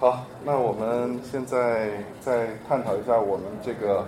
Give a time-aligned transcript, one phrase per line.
[0.00, 1.90] 好，那我们现在
[2.22, 4.06] 再探讨一下我们这个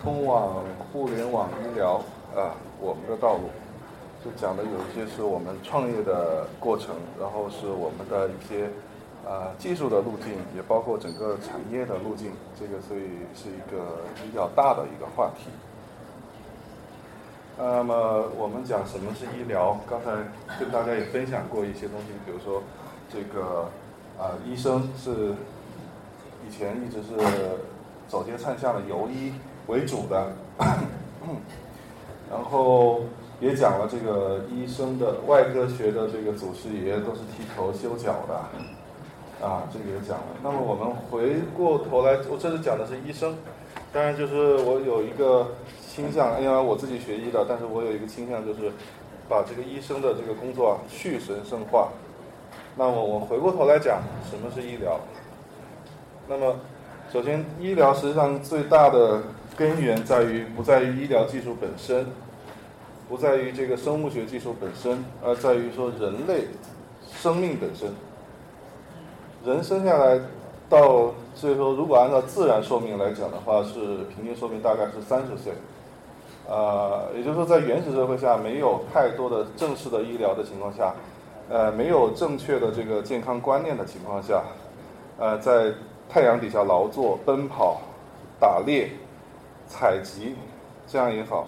[0.00, 1.94] 通往互联网医疗
[2.32, 3.50] 啊，我们的道路。
[4.24, 8.70] 就讲的有一些是我们创业的过程，然后是我们的一些
[9.28, 12.30] 啊技术的路径，也包括整个产业的路径。
[12.56, 13.02] 这个所以
[13.34, 15.50] 是一个比较大的一个话题。
[17.58, 20.12] 那么我们讲什么是医疗，刚才
[20.60, 22.62] 跟大家也分享过一些东西，比如说
[23.12, 23.68] 这个。
[24.18, 25.34] 啊，医生是
[26.46, 27.16] 以前一直是
[28.08, 29.32] 走街串巷的游医
[29.66, 30.32] 为主的，
[32.30, 33.00] 然后
[33.40, 40.26] 也讲了这个医生的外科学的这个祖师爷都是剃头修脚的，啊，这个也讲了。
[40.42, 43.36] 那么我们回过头来，我这是讲的是医生，
[43.92, 45.48] 当然就是我有一个
[45.92, 48.70] 倾向，因为我自己学医的，但是我有一个倾向就是
[49.28, 51.88] 把这个医生的这个工作啊去神圣化。
[52.76, 54.98] 那么我回过头来讲，什么是医疗？
[56.26, 56.56] 那么，
[57.12, 59.22] 首先，医疗实际上最大的
[59.56, 62.04] 根源在于不在于医疗技术本身，
[63.08, 66.48] 不在于这个生物学技术本身，而在于说人类
[67.12, 67.92] 生命本身。
[69.44, 70.18] 人生下来
[70.68, 75.52] 到，所以说如果按照自然寿命来讲的话，是平均寿命大概是三十岁。
[76.50, 80.92] 啊，也就是说，在原始社会下没有太多的正式的医疗的情况下。
[81.50, 84.42] 呃，没有正确的这个健康观念的情况下，
[85.18, 85.72] 呃，在
[86.08, 87.82] 太阳底下劳作、奔跑、
[88.40, 88.90] 打猎、
[89.68, 90.34] 采集，
[90.86, 91.46] 这样也好，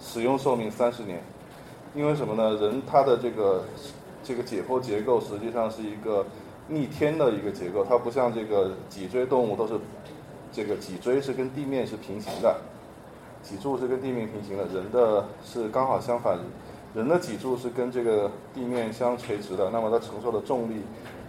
[0.00, 1.20] 使用寿命三十年。
[1.92, 2.56] 因为什么呢？
[2.60, 3.64] 人他的这个
[4.22, 6.24] 这个解剖结构实际上是一个
[6.68, 9.74] 逆天的一个结构，它不像这个脊椎动物都是
[10.52, 12.56] 这个脊椎是跟地面是平行的，
[13.42, 16.38] 脊柱是跟地面平行的，人的是刚好相反。
[16.96, 20.80] 人的脊柱是跟这个地面相垂直的，那么它承受的重力，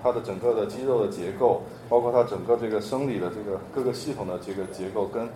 [0.02, 5.28] 它的整个的肌肉的结构，包括它整个这个生理的这个各个系统的这个结构，跟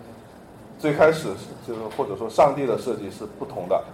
[0.78, 1.28] 最开始
[1.68, 3.84] 就是或者说上帝的设计是不同的。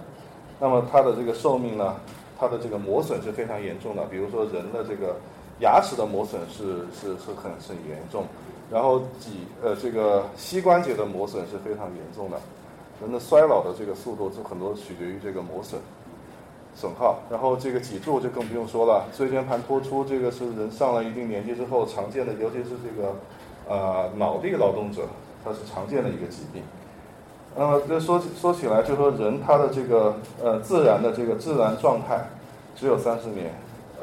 [0.61, 1.97] 那么它的这个寿命呢，
[2.39, 4.05] 它的这个磨损是非常严重的。
[4.05, 5.17] 比如说人的这个
[5.59, 8.25] 牙齿的磨损是是是很很严重，
[8.71, 12.41] 然后脊呃这个膝关节的磨损是非常严重的。
[13.03, 15.81] 人的衰老的这个速度就很多取决于这个磨损。
[16.79, 23.17] 损耗，然后这个脊柱就更不用说了，椎间盘突出，这个是人上了一定年纪之后常见的，尤其是这个
[23.69, 25.03] 呃脑力劳动者，
[25.45, 26.63] 它是常见的一个疾病。
[27.57, 32.25] 那么这说起说起来，就说人他的这个呃自然的这个自然状态
[32.77, 33.53] 只有三十年，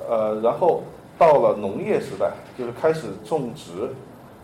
[0.10, 0.84] 呃，然后
[1.18, 3.96] 到了农业时代，就是开始种植，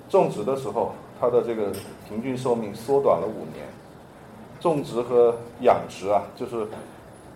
[0.08, 1.74] 种植的时候，它的这个
[2.08, 3.68] 平均寿命缩短了五年。
[4.62, 6.66] 种植和养殖啊，就是。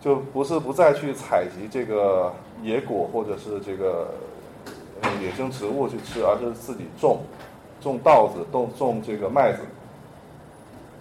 [0.05, 4.07] 就不是不再去采集这个野果或者是这个
[5.19, 7.21] 野生植物去吃，而是自己种，
[7.81, 9.61] 种稻子，种种这个麦子。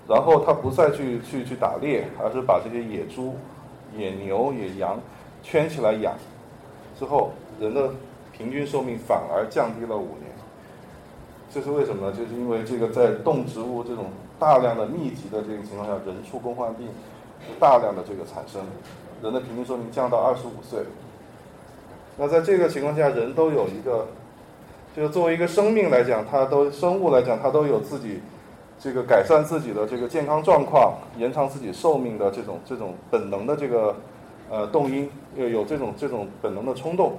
[0.08, 3.34] 然后他不再去去去打猎，而是把这些野猪、
[3.94, 4.98] 野牛、野羊
[5.42, 6.14] 圈起来养。
[6.98, 7.90] 之后，人的
[8.32, 10.32] 平均寿命反而降低了五年。
[11.52, 12.16] 这是为什么呢？
[12.16, 14.06] 就是因为这个在动植物这种
[14.38, 16.88] 大量的密集的这个情况下，人畜共患病。
[17.58, 18.62] 大量的这个产生，
[19.22, 20.80] 人的平均寿命降到二十五岁。
[22.16, 24.06] 那在这个情况下，人都有一个，
[24.94, 28.20] 就是作为一个生命来讲，它都生物来讲，它都有自己
[28.78, 33.96] 这个改善自己的这个健康状况、延长自己寿命的这种这种本能的这个
[34.48, 37.14] 呃动因，有有这种这种本能的冲动，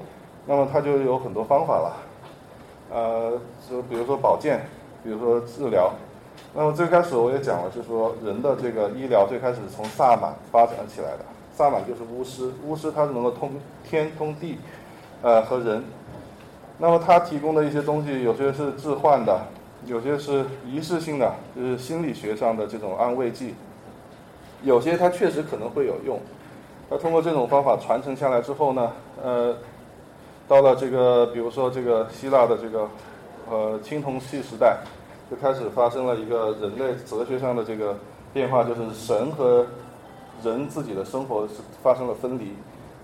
[0.46, 1.98] 那么它就有很多方法了，
[2.90, 4.66] 呃，就比如说保健，
[5.04, 5.92] 比如说治疗。
[6.54, 11.26] 那么最开始我也讲了，就是说人的这个医疗最开始从萨满发展起来的。
[11.54, 13.52] 萨满就是巫师，巫师他是能够通
[13.84, 14.58] 天通地，
[15.22, 15.84] 呃和人。
[16.78, 19.40] 那么他提供的一些东西，有些是置换的，
[19.86, 23.54] 有些是仪式性的，就是心理学上的这种安慰剂。
[24.64, 26.20] 有些它确实可能会有用。
[26.90, 28.92] 那通过这种方法传承下来之后呢，
[29.24, 29.56] 呃，
[30.48, 32.90] 到了这个比如说这个希腊的这个
[33.50, 34.78] 呃青铜器时代。
[35.30, 37.98] 就开始发生了一个人类哲学上的这个
[38.34, 39.66] 变化，就是神和
[40.44, 42.54] 人自己的生活是发生了分离，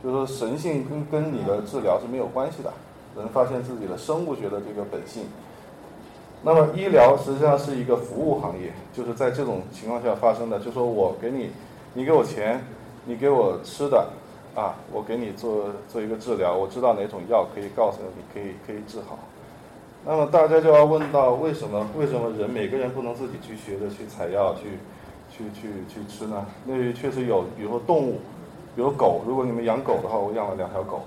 [0.04, 2.72] 就是说神性跟跟你的治疗是没有关系的，
[3.18, 5.24] 人发现自己的生物学的这个本性。
[6.44, 11.52] 那么医疗实际上是一个服务行业，就是在这种情况下发生的，就说我给你，
[11.94, 12.64] 你给我钱，
[13.06, 14.10] 你给我吃的，
[14.56, 19.18] 啊，我给你做做一个治疗，我知道哪种药可以告诉你可以可以治好。
[20.04, 24.80] 那么大家就要问到，为什么为什么人每个人不能自己去学着去采药去，
[25.30, 26.44] 去去去吃呢？
[26.66, 28.14] 那确实有，比如说动物，
[28.76, 31.04] 比如狗，如果你们养狗的话，我养了两条狗，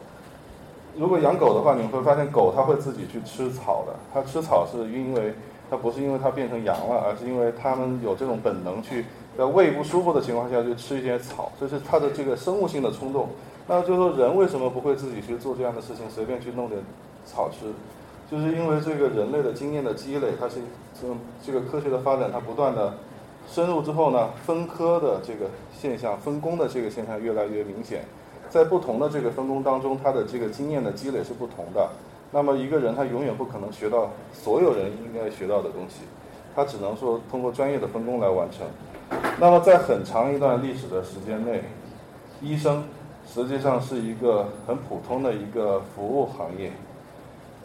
[0.97, 3.95] 如果养狗的话，你会发现狗它会自己去吃草的。
[4.13, 5.35] 它吃草是因为
[5.69, 9.07] 它不是因为它变成羊了，而是因为它们有这种本能去
[9.37, 13.29] 在胃不舒服的情况下就吃一些草，这是它的这个生物性的冲动。
[13.67, 16.81] 那就是说人为什么不会自己去做这样的事情，随便去弄点
[17.27, 17.73] 草吃？
[18.35, 20.57] 就是因为这个人类的经验的积累，它是
[21.01, 22.93] 这种这个科学的发展，它不断的
[23.49, 28.03] 深入之后呢，分科的这个现象、分工的这个现象越来越明显。
[28.51, 31.89] 在不同的这个分工当中，他的这个经验的积累是不同的。
[32.33, 36.01] 那么一个人他永远不可能学到所有人应该学到的东西，
[36.57, 38.67] 他只能说通过专业的分工来完成。
[39.39, 41.63] 那么在很长一段历史的时间内，
[42.43, 42.83] 医生
[43.33, 46.73] 实际上是一个很普通的一个服务行业。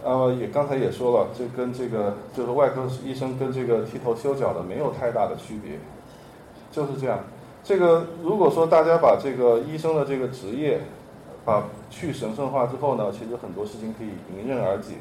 [0.04, 5.74] 呃，也刚才也说了，这跟这个就是外科医生跟这个剃头修脚的没有太大的区别，
[6.72, 7.20] 就是这样。
[7.64, 10.80] 这个如果说大家把这个医生的这个职业，
[11.44, 14.94] 把去神圣化之后呢，其实很多事情可以迎刃而解。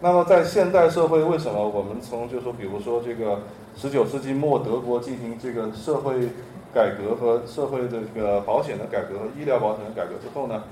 [0.00, 3.40] 那么在现代社会，为什么我们从就是说比如说这个
[3.76, 6.28] 十九世纪末德国进行这个社会
[6.72, 10.62] 改革和社会的这个保险的改革和医疗保险的改革之后呢，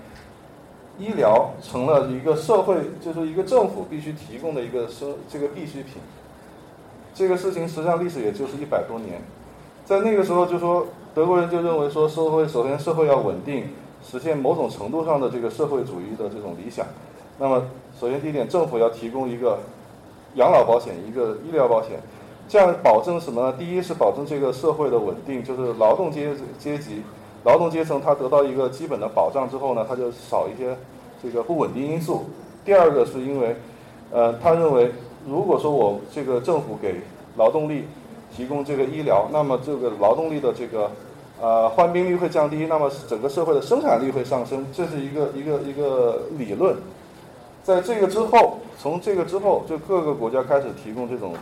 [0.98, 5.94] 医疗成了一个社会就是一个政府必须提供的一个生这个必需品。
[7.14, 9.20] 这个事情实际上历史也就是一百多年，
[9.84, 10.86] 在那个时候就说。
[11.14, 13.64] 德国人就认为说，社会首先社会要稳定，
[14.04, 16.86] 实现某种程度上的这个社会主义的这种理想。
[17.40, 17.64] 那么，
[17.98, 19.58] 首先第一点，政府要提供一个
[20.36, 21.98] 养老保险，一个医疗保险，
[22.46, 23.56] 这样保证什么呢？
[23.58, 27.02] 第一是保证这个社会的稳定，就是劳动阶阶级、
[27.48, 30.76] 劳动阶层他得到一个基本的保障之后呢，他就少一些
[31.22, 32.26] 这个不稳定因素。
[32.62, 33.56] 第二个是因为，
[34.10, 34.92] 呃，他认为
[35.26, 37.00] 如果说我这个政府给
[37.38, 37.86] 劳动力
[38.36, 40.90] 提供这个医疗，那么这个劳动力的这个
[41.40, 46.76] 呃，患病率会降低，那么整个社会的生产力会上升，这是一个一个一个理论。
[47.62, 51.32] 在这个之后，从这个之后，就各个国家开始提供这种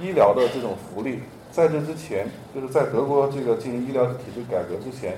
[0.00, 1.18] 医疗的这种福利。
[1.50, 5.16] 在这之前，就是在德国这个进行医疗体制改革之前，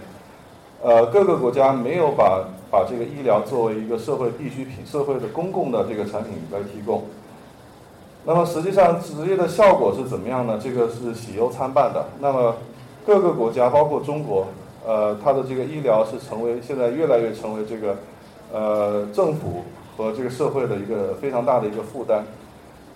[0.83, 7.05] 呃，各个国家没有把把这个医疗作为一个社会必需品、社会的公共的这个产品来提供。
[8.25, 10.61] 那么实际上直接的效果是怎么样呢？
[10.63, 12.07] 这个是喜忧参半的。
[12.21, 12.55] 那么。
[13.07, 14.47] 各个国家，包括中国，
[14.87, 17.97] 呃，它的这个医疗是成为现在越来越成为这个，
[18.53, 19.65] 呃，政府
[19.97, 22.23] 和这个社会的一个非常大的一个负担。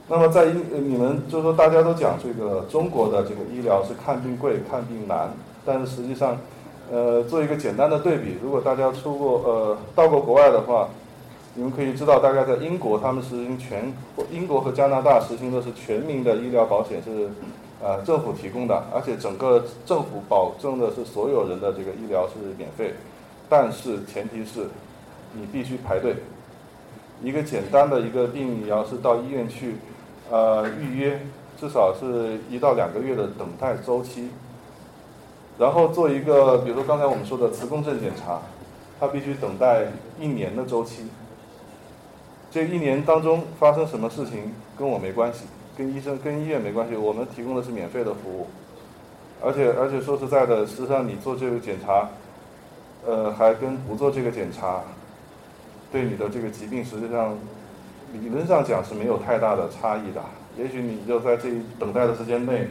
[0.06, 5.30] 那么在你们就是说大家都讲这个中国的这个医疗是看病贵、看病难，
[5.64, 6.36] 但是实际上，
[6.92, 10.88] 呃，做一个简单的对比，如果大家出过呃到过国外的话，
[11.54, 13.92] 你们可以知道，大概在英国，他们实行全
[14.30, 17.28] 英国和加拿大实行的是全民的医疗保险是。
[17.82, 22.94] 呃，政府提供的，而且整个政府保证的是所有人的这个医疗是免费，
[23.46, 24.68] 但是前提是，
[25.34, 26.16] 你必须排队。
[27.22, 29.74] 一个简单的一个病，你要是到医院去，
[30.30, 31.20] 呃，预约，
[31.60, 34.30] 至少是一到两个月的等待周期。
[35.58, 38.40] 然后做一个，比如说刚才我们说的磁共振检查，
[38.98, 39.86] 它必须等待
[40.18, 41.08] 一年的周期。
[42.50, 45.44] 这一年当中发生什么事情跟我没关系。
[45.76, 48.46] 跟医生、跟医院没关系，我们提供的是免费的服务，
[49.42, 52.08] 而且而且说实在的，实际上你做这个检查，
[53.04, 54.82] 呃，还跟不做这个检查，
[55.90, 57.36] 对你的这个疾病实际上
[58.12, 60.22] 理论上讲是没有太大的差异的。
[60.56, 62.68] 也许你就在这等待的时间内，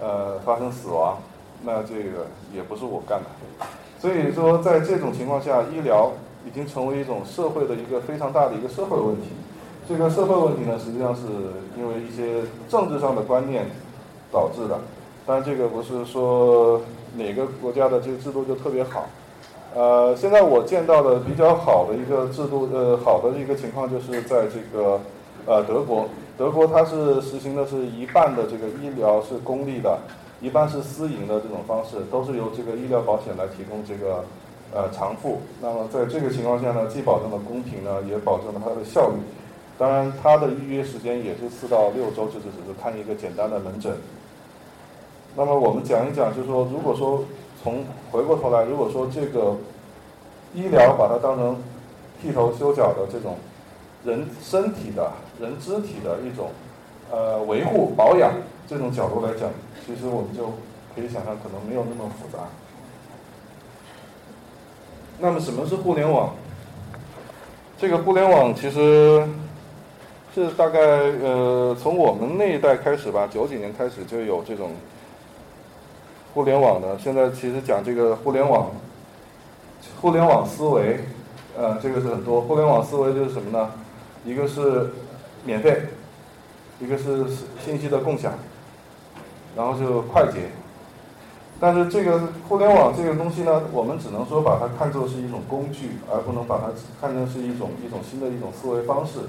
[0.00, 1.18] 呃，发生死亡，
[1.64, 3.66] 那这个也不是我干的。
[3.98, 6.12] 所以说，在这种情况下，医疗
[6.46, 9.28] 已经成为一种社会的一个非常大的一个社会问题。
[9.88, 11.22] 这个社会问题呢，实际上是
[11.76, 13.66] 因为一些政治上的观念
[14.30, 14.78] 导致的。
[15.26, 16.80] 当然，这个不是说
[17.16, 19.06] 哪个国家的这个制度就特别好。
[19.74, 25.00] 呃，现在我见到的比较好的一个制度，呃，好的一个情况就是在这个
[25.46, 26.06] 呃德国，
[26.38, 29.98] 德国它是实行的是一半的这个医疗是公立的，
[30.44, 34.22] 一般是私营的这种方式，都是由这个医疗保险来提供这个
[34.74, 35.40] 呃偿付。
[35.58, 39.16] 那么在这个情况下呢，既保证了公平呢，也保证了它的效率。
[39.78, 43.90] 当然，它的预约时间也是四到六周，就是只是看一个简单的门诊。
[45.34, 47.24] 那么我们讲一讲，就是说，如果说
[47.62, 47.82] 从
[48.12, 49.56] 回过头来，如果说这个
[50.54, 51.56] 医疗把它当成
[52.20, 53.36] 剃头修脚的这种
[54.04, 55.10] 人身体的
[55.40, 56.50] 人肢体的一种
[57.10, 58.30] 呃维护保养
[58.74, 59.48] 这种角度来讲，
[59.86, 60.52] 其实我们就
[60.94, 62.44] 可以想象，可能没有那么复杂。
[65.18, 66.34] 那么什么是互联网？
[67.78, 69.26] 这个互联网其实。
[70.34, 74.72] 是大概呃，从我们那一代开始吧，九几年开始就有这种
[76.34, 76.98] 互联网的。
[76.98, 78.72] 现在其实讲这个互联网，
[80.00, 80.98] 互联网思维，
[81.56, 82.40] 呃，这个是很多。
[82.40, 83.70] 互联网思维就是什么呢？
[84.24, 84.90] 一个是
[85.44, 85.82] 免费，
[86.80, 87.24] 一个是
[87.64, 88.34] 信息的共享，
[89.56, 90.50] 然后就快捷。
[91.60, 96.68] 但是这个互联网这个东西呢，我们只能说把它看作是一种工具，而不能把它
[97.00, 99.20] 看成是一种一种新的一种思维方式。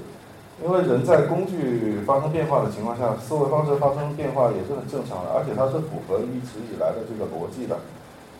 [0.64, 7.76] 因为人在工具发生变化的情况下，思维方式发生变化也是很正常的，而且它是符合一直以来的这个逻辑的。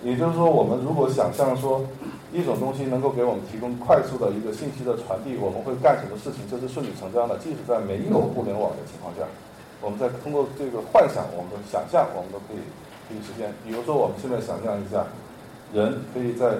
[0.02, 1.84] 也就是说，我们如果想象说
[2.32, 6.44] 一种东西能够给我们提供快速的一个信息的传递，我们会干什么事情？
[6.50, 7.38] 这是顺理成章的。
[7.38, 9.24] 即使在没有互联网的情况下，
[9.80, 12.60] 我们在通过这个幻想，我们的想象，我们都可以。
[13.08, 15.06] 可以实现，比如说我们现在想象一下，
[15.72, 16.58] 人可以在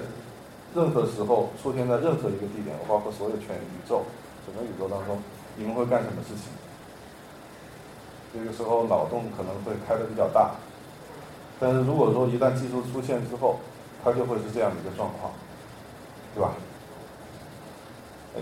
[0.73, 4.03] 任何时候出现在任何一个地点，包括所有全宇宙，
[4.45, 5.21] 整个宇宙当中，
[5.57, 6.43] 你们会干什么事情？
[8.33, 10.51] 这个时候脑洞可能会开的比较大，
[11.59, 13.59] 但是如果说一旦技术出现之后，
[14.01, 15.33] 它就会是这样的一个状况，
[16.33, 16.53] 对吧？
[18.37, 18.41] 哎，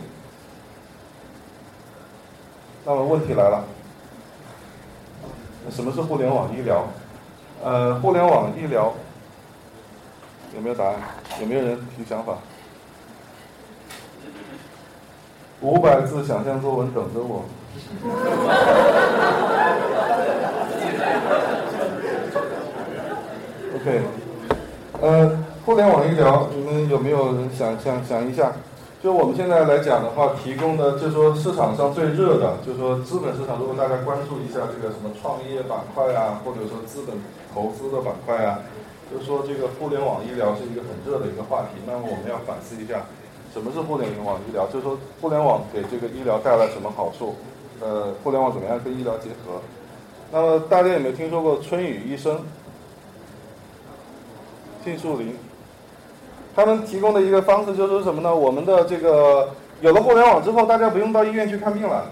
[2.86, 3.66] 那么问题来了，
[5.70, 6.86] 什么是互联网医疗？
[7.64, 8.94] 呃，互联网医疗
[10.56, 10.96] 有没有答案？
[11.42, 12.38] 有没有人提想法？
[15.62, 17.46] 五百字想象作文等着我。
[23.76, 24.02] OK，
[25.02, 28.52] 呃，互联网医疗，你们有没有人想想想一下？
[29.06, 37.16] 就我们现在来讲的话，提供的就说市场上最热的，就说资本市场，如果大家关注一下这个什么创业板块啊，或者说资本。
[37.54, 38.60] 投资的板块啊，
[39.14, 41.80] 就是说这个互联网医疗是一个很热的一个话题。
[41.86, 43.06] 那么我们要反思一下，
[43.54, 44.66] 什么是互联网医疗？
[44.74, 47.36] 就是说互联网给这个医疗带来什么好处？
[47.82, 49.62] 呃，互联网怎么样跟医疗结合？
[50.32, 52.40] 那么大家有没有听说过春雨医生、
[54.84, 55.36] 杏树林？
[56.56, 58.34] 他们提供的一个方式就是什么呢？
[58.34, 59.50] 我们的这个
[59.82, 62.10] 有了互联网之后，大家不用到医院去看病了。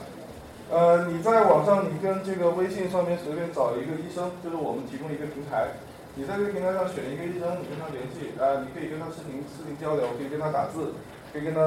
[0.70, 5.80] 呃，你在网上，你跟这个微信上面随便找一个医生，就是我们提供一个平台，
[6.16, 10.92] 你在这个平台上选一个医生，你跟他联系，啊，你可以跟他视频视频交流，可以跟他打字，
[11.32, 11.62] 可以跟他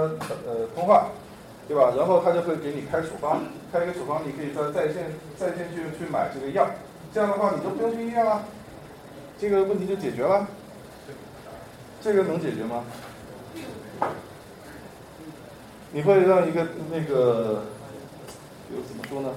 [0.45, 1.09] 呃通话，
[1.67, 1.95] 对吧？
[1.97, 3.41] 然后他就会给你开处方，
[3.73, 6.67] 开一个处方，你可以在在线在线去去买这个药，
[7.15, 8.43] 这样的话你就不用去医院了，
[9.39, 10.47] 这个问题就解决了。
[12.07, 12.85] 这个能解决吗？
[15.91, 17.65] 你会让一个那个？
[18.71, 19.31] 就怎么说呢？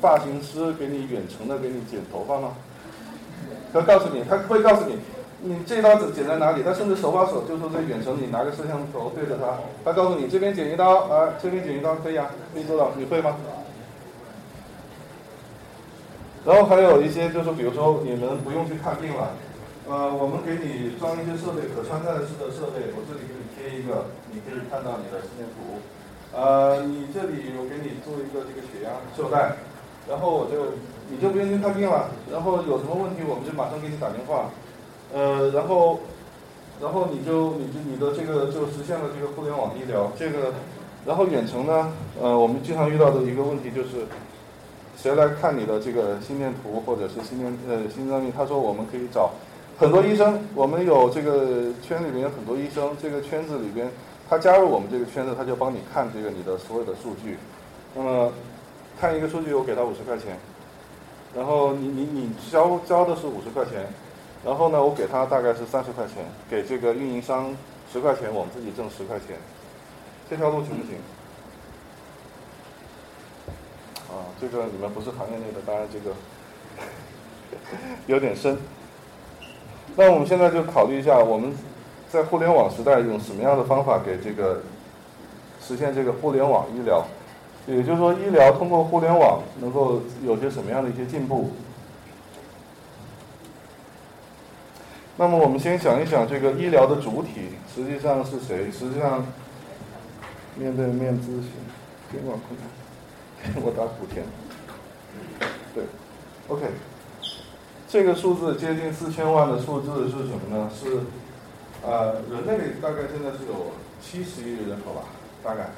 [0.00, 2.54] 发型师给你远程的给你剪头发吗？
[3.70, 4.98] 他告诉你，他会告诉你，
[5.42, 6.62] 你这刀子剪在哪里？
[6.62, 13.36] 他甚至手把手就说在远程，你拿个摄像头对着他，他告诉你这边剪一刀，啊，这边剪一刀可以啊，可以做到，你会吗？
[16.46, 19.32] 然后还有一些就是，比如说你们不用去看病了，
[19.88, 25.78] 呃，我们给你装一些设备，可穿戴式的设备，我这里给你贴一个，你可以看到你的心电图。
[26.34, 29.54] 呃，你这里我给你做一个这个血压测带，
[30.10, 30.74] 然后我就
[31.08, 34.50] 你就不用去看病了，然后有什么问题我们就马上给你打电话，
[35.14, 36.00] 呃，然后
[36.82, 40.50] 然后你就你就你的这个就实现了这个互联网医疗，这个
[41.06, 44.02] 然后远程呢，呃，我们经常遇到的一个问题就是，
[44.98, 48.32] 谁来看你的这个心电图或者是心电呃心脏病？
[48.36, 49.30] 他说我们可以找
[49.78, 53.90] 很多医生，我们有这个圈里面有很多医生，这个圈子里边。
[54.28, 57.36] 他加入我们这个圈子，他就帮你看这个你的所有的数据。
[57.94, 58.32] 那么
[58.98, 60.36] 看一个数据，我给他五十块钱。
[61.34, 63.86] 然后你你你交交的是五十块钱，
[64.44, 67.54] 然后呢，我给他大概是三十块钱，给这个运营商
[67.92, 69.36] 十块钱，我们自己挣十块钱。
[70.28, 70.96] 这条路行不行？
[74.08, 76.16] 啊，这个你们不是行业内的，当然这个
[78.08, 78.56] 有点深。
[79.96, 81.52] 那我们现在就考虑一下我们。
[82.08, 84.62] 在互联网时代，用什么样的方法给这个
[85.60, 87.04] 实现这个互联网医疗？
[87.66, 91.50] 也就是说，医疗通过互联网能够有些什么样的一些进步？
[95.16, 98.70] 那么，我们先想一想，这个医疗的主体实际上是谁？
[98.70, 99.26] 实际上，
[100.54, 101.50] 面对面咨询，
[102.12, 102.56] 电话空
[103.52, 104.24] 谈， 我打莆田，
[105.74, 105.82] 对
[106.46, 106.66] ，OK，
[107.88, 110.70] 这个数字接近四千万的数字是什么呢？
[110.74, 111.00] 是。
[111.84, 113.70] 呃，人类大概现在是有
[114.02, 115.02] 七十亿人口吧，
[115.44, 115.70] 大概，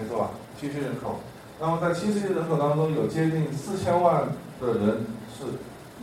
[0.00, 0.30] 没错吧？
[0.58, 1.16] 七十亿人口。
[1.60, 4.28] 那么在七十亿人口当中，有接近四千万
[4.60, 5.04] 的人
[5.36, 5.44] 是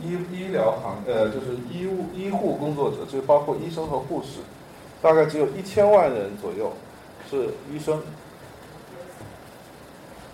[0.00, 4.38] 医医疗行，呃，就是医务医护工作者，就包括医生和护士。
[5.02, 6.72] 大概只有一千万人左右
[7.28, 8.00] 是医生。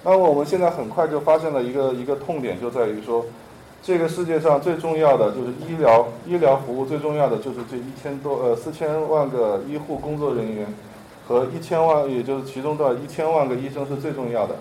[0.05, 3.25] 那么我们现在很快就发现了一个一个痛点，就在于说。
[3.87, 10.67] 这个世界上最重要的就是医疗医疗服务，最重要的就是这一千多呃四千万个医护工作人员，
[11.29, 14.57] 和一千万，也就是其中的一千万个医生是最重要的。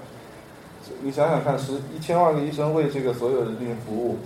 [1.02, 4.20] 你想想看，十一千万个医生为这个所有人进行服务，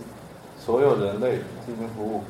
[0.60, 2.22] 所有人类进行服务，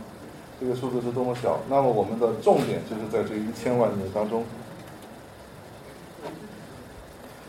[0.62, 1.58] 这个数字是多么小。
[1.70, 4.46] 那么我们的重点就是在这一千万人当中。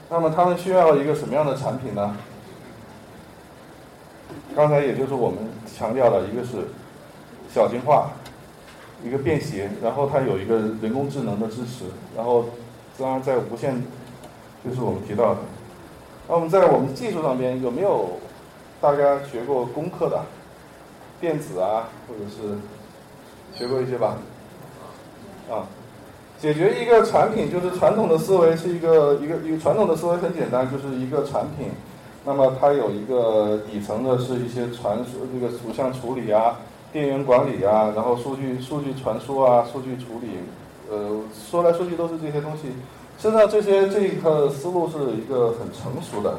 [0.08, 2.16] 那么他们需要一个什么样的产品呢？
[4.54, 6.68] 刚才也就是我们强调的，一个是
[7.52, 8.10] 小型化，
[9.04, 11.84] 一个便携，然后它有一个人工智能的支持，
[12.16, 12.46] 然后
[12.98, 13.82] 当然在无线，
[14.64, 15.40] 就是我们提到的。
[16.28, 18.18] 那我们在我们技术上边有没有
[18.80, 20.22] 大家学过工科的
[21.20, 22.56] 电子啊，或者是
[23.52, 24.16] 学过一些吧？
[25.50, 25.66] 啊，
[26.38, 31.70] 解决一个产品就是传统的思维是一个一个一个传统的思维很简单，就是一个产品，
[32.24, 36.60] 那么它有一个底层的是一些传输这个图像处理啊、
[36.92, 40.28] 电源管理啊，然后数据数据传输啊、数据处理，
[40.90, 42.72] 呃，说来说去都是这些东西。
[43.16, 46.38] 现在，这些这一套思路是一个很成熟的、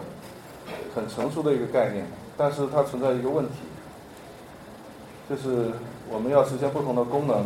[0.95, 2.05] 很成熟的一个概念，
[2.37, 3.51] 但是它存在一个问题，
[5.29, 5.71] 就是
[6.11, 7.45] 我们要实现不同的功能，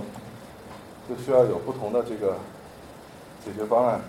[1.09, 2.35] 就需要有不同的这个
[3.43, 3.99] 解决方案。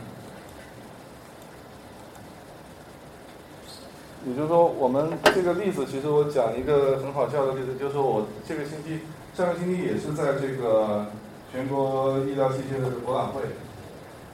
[4.27, 8.99] 也就是说，我们这个例子，其实我讲一个很好笑的例子，就是说我这个星期、
[9.33, 11.07] 上个星期也是在这个
[11.53, 13.43] 全国医疗器械的博览会。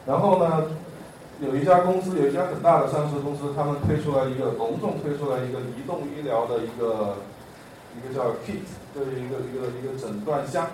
[0.07, 0.65] 然后呢，
[1.41, 7.21] 有一家公司，有一家很大的上市公司，他们推出来一个隆重推出来一个移动医疗的一个
[7.93, 8.65] 一个叫 kit，
[8.97, 10.69] 就是一个一个一个诊断箱。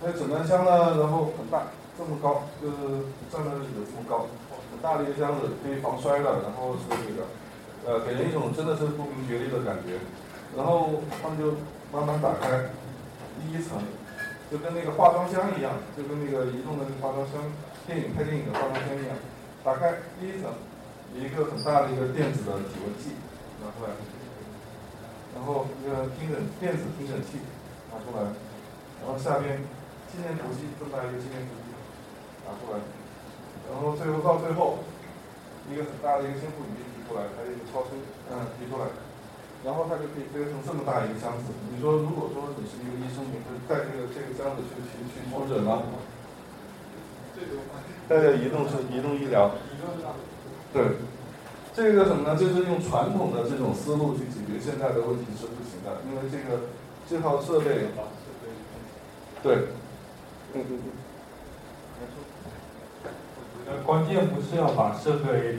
[0.00, 4.24] 那诊断箱呢，然后很大，这么高，就是站在那里有这么高，
[4.72, 7.28] 很大的一个箱子，可以防摔的，然后是那个，
[7.84, 9.98] 呃，给人一种真的是不明觉厉的感觉。
[10.56, 11.56] 然后他们就
[11.92, 12.70] 慢慢打开
[13.40, 13.82] 第一层，
[14.50, 17.40] 就跟那个化妆箱一样，就跟那个移动的那个化妆箱。
[17.82, 19.18] 电影拍电影的化妆箱一样，
[19.66, 20.54] 打开第一层，
[21.18, 23.18] 一个很大的一个电子的体温计
[23.58, 23.90] 拿出来，
[25.34, 27.42] 然后一个听诊电子听诊器
[27.90, 28.30] 拿出来，
[29.02, 29.58] 然后下边
[30.06, 31.74] 纪念图机这么大一个纪念图机
[32.46, 32.78] 拿出来，
[33.66, 34.78] 然后最后到最后
[35.66, 36.78] 一个很大的一个监护仪
[37.12, 38.00] 出来，还有一个超声
[38.32, 38.88] 嗯提出来，
[39.60, 41.52] 然后它就可以背成这么大一个箱子。
[41.68, 45.84] 你说如果说你是一个医生，你会带这个这个箱子去去去出诊吗？
[48.08, 49.50] 大家移动是移动医疗，
[50.72, 50.96] 对，
[51.74, 52.36] 这个什么呢？
[52.36, 56.68] 就是用传统的这种思路去解决现在的问题是不行的，因为这个
[57.08, 57.88] 这套设备，
[59.42, 59.68] 对，
[60.54, 60.64] 嗯
[63.86, 65.58] 关键不是要把设备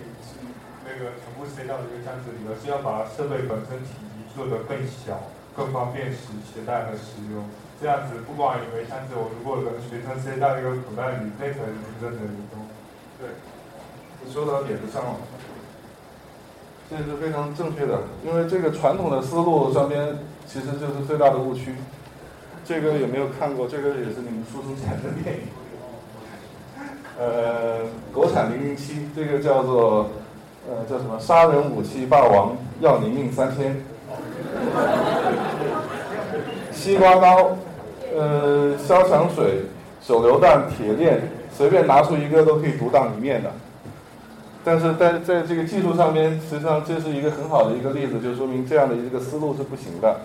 [0.83, 7.43] 那个全部塞到一个箱子里，而是要把设备本身体积做得更小，更方便携携带和使用。
[7.81, 12.63] 这样子，不管有没有箱子，我如果能随身塞到一个口袋里，那可能真的移动。
[13.19, 13.29] 对，
[14.23, 15.15] 你说到点子上了，
[16.89, 18.03] 这是非常正确的。
[18.23, 21.75] 因为这个传统的思路上边，其实就是最大的误区。
[22.65, 23.67] 这个有没有看过？
[23.67, 25.41] 这个也是你们出生前的电影。
[27.19, 30.09] 呃，国产零零七，这个叫做
[30.67, 31.19] 呃叫什么？
[31.19, 33.83] 杀人武器霸王，要你命三千。
[36.71, 37.57] 西瓜刀。
[38.15, 39.63] 呃，消强水、
[39.99, 41.19] 手榴弹、铁链，
[41.51, 43.49] 随便拿出一个都可以独当一面的。
[44.63, 50.17] 但是在在这个技术上面，实际上这是一个很好的一个例子，就说明这样的一个思路是不行的。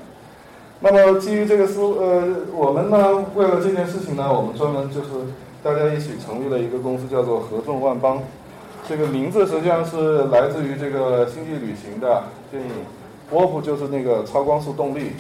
[0.81, 5.09] 那么基于这个思，呃，我们呢为了这件事情呢，我们专门就是
[5.63, 8.23] 大家一起成立了一个公司，叫做合众万邦。
[8.89, 12.71] 这个名字实际上是来自于这个星际旅行的电影
[13.31, 15.13] ，Warp 就是那个超光速动力。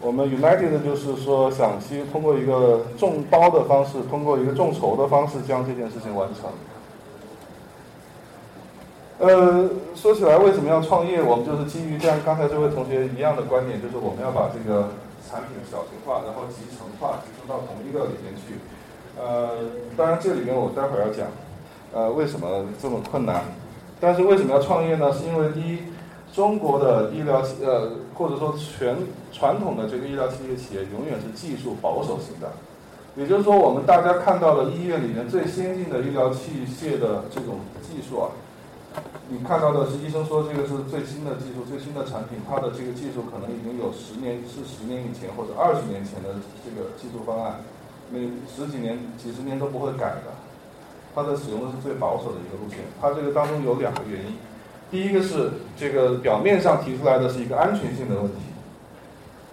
[0.00, 6.50] 我们 United 就是说，想去通过一个众包的方式，通过一个众筹的方式，将这件事情完成。
[9.20, 11.22] 呃，说起来为什么要创业？
[11.22, 14.90] 我们就是基于像刚才这位同学一样的观点，就是我们要把这个
[15.28, 18.54] 产品小型化，然后集成化，集成到同一个里面去。
[19.20, 19.50] 呃，
[19.96, 21.26] 当然这里面我待会儿要讲，
[21.92, 23.42] 呃，为什么这么困难？
[24.00, 25.12] 但是为什么要创业呢？
[25.12, 25.78] 是因为第一。
[26.30, 28.94] 中国的医疗呃，或者说全
[29.32, 32.52] 传统的这个医疗器械企业，永远是技术保守型的。
[33.16, 38.30] 也就是说，我们大家看到的医院里面最先进的医疗器械的这种技术啊，
[39.28, 47.64] 你看到的是医生说这个是最新的技术、最新的产品，它的这个技术可能已经有十年是十年以前或者二十年前的这个技术方案，
[48.12, 50.30] 每十几年、几十年都不会改的。
[51.14, 52.78] 它的使用的是最保守的一个路线。
[53.00, 54.36] 它这个当中有两个原因。
[54.90, 58.40] 第一个是这个表面上提出来的是一个安全性的问题，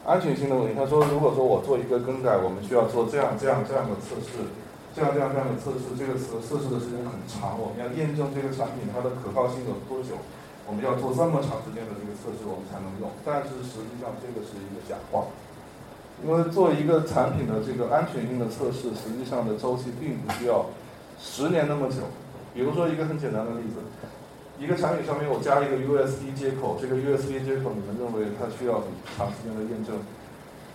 [0.05, 0.71] 安全性的问题。
[0.73, 4.47] 他说，如果说我做一个更改，我们需要做这样这样这样的测试，
[4.95, 10.15] 这样这样这样的测试，这个测测试的时间很长，我们要验证这个产品它的可靠性有多久，
[10.63, 13.11] 我们要做这么长时间的这个测试，我们才能用。
[13.27, 15.27] 但是实际上这个是一个假话，
[16.23, 20.63] 因为做一个产品的这个安全性的测试，实际上的周期并不需要
[21.19, 21.97] 十年那么久。
[22.53, 23.83] 比如说一个很简单的例子，
[24.57, 28.81] 一个产品上面我加一个 USB 接口，这个 USB 接口你们认为它需要
[29.17, 29.99] 长时间的验证，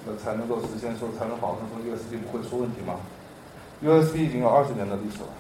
[0.04, 3.00] 那才能够实现说才能保证说 USB 不会出问题吗
[3.82, 5.32] ？USB 已经有二十年的历史了，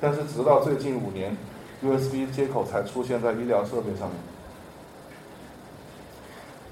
[0.00, 1.36] 但是直到最近五年
[1.84, 4.16] ，USB 接口才出现在医疗设备上面。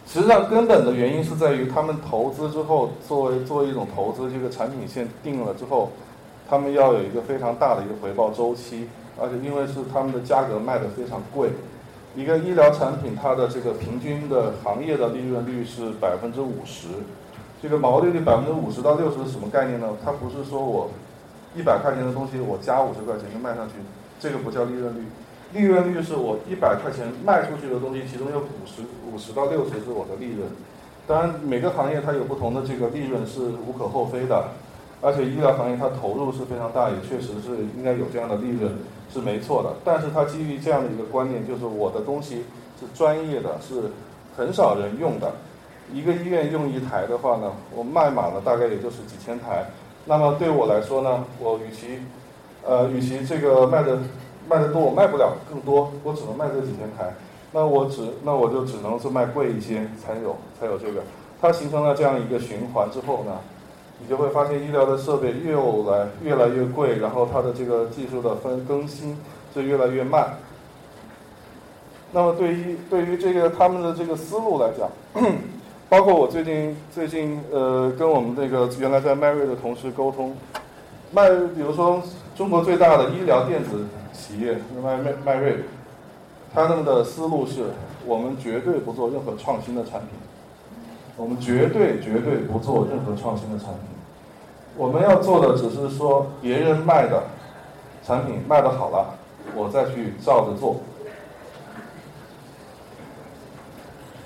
[0.07, 5.91] 实际上，根本的原因是在于他们投资之后，作为作为一种投资，这个产品线定了之后，
[6.55, 8.87] 他们要有一个非常大的一个回报周期，
[9.21, 11.51] 而且因为是他们的价格卖的非常贵，
[12.15, 16.87] 一个医疗产品它的这个平均的行业的利润率是百分之五十。
[17.61, 19.89] 这个毛利率百分之五十到六十是什么概念呢？
[20.05, 20.89] 它不是说我
[21.57, 23.75] 一百块钱的东西我加五十块钱就卖上去，
[24.21, 25.05] 这个不叫利润率。
[25.53, 30.49] 利润率是我一百块钱卖出去的东西，其中有五十五十到六十是我的利润。
[31.05, 34.51] 当然每个行业它有不同的这个利润是无可厚非的，
[35.05, 38.73] 而且医疗行业它投入是非常大，也确实是应该有这样的利润
[39.13, 39.69] 是没错的。
[39.85, 42.45] 但是它基于这样的一个观念，就是我的东西
[42.81, 43.91] 是专业的，是
[44.35, 45.31] 很少人用的。
[45.93, 49.67] 一个医院用一台的话呢，我卖满了大概也就是几千台。
[50.07, 51.99] 那么对我来说呢，我与其，
[52.67, 53.99] 呃，与其这个卖的
[54.49, 57.13] 卖的多，我卖不了更多，我只能卖这几千台。
[57.53, 61.03] 那我只那我就只能是卖贵一些才有才有这个。
[61.41, 63.39] 它形成了这样一个循环之后呢，
[64.01, 69.19] 你就会发现医疗的设备越来越来越贵，然后它的这个技术的分更新
[69.55, 70.39] 就越来越慢。
[72.13, 74.89] 那么对于对于这个他们的这个思路来讲。
[75.87, 80.35] 包括我最近最近呃跟我们这个原来在迈瑞的同事沟通，
[81.13, 82.03] 迈比如说
[82.35, 85.59] 中国最大的医疗电子企业迈迈迈瑞，
[86.53, 87.67] 他们的思路是
[88.07, 90.09] 我们绝对不做任何创新的产品，
[91.17, 93.83] 我们绝对绝对不做任何创新的产品，
[94.77, 97.23] 我们要做的只是说别人卖的
[98.05, 99.15] 产品卖的好了，
[99.55, 100.77] 我再去照着做。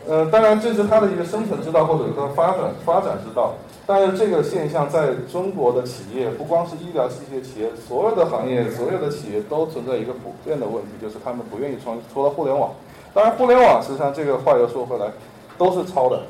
[0.08, 3.52] 呃，当然这是它的一个生存之道，或者说发展发展之道。
[3.86, 11.98] 但是这个现象在中国的企业，不光是医疗器械企业，所有的行业、所有的企业都存在一个普遍的问题，就是他们不愿意创。
[12.12, 12.70] 除了互联网，
[13.12, 15.10] 当然互联网实际上这个话又说回来，
[15.58, 16.22] 都是抄的，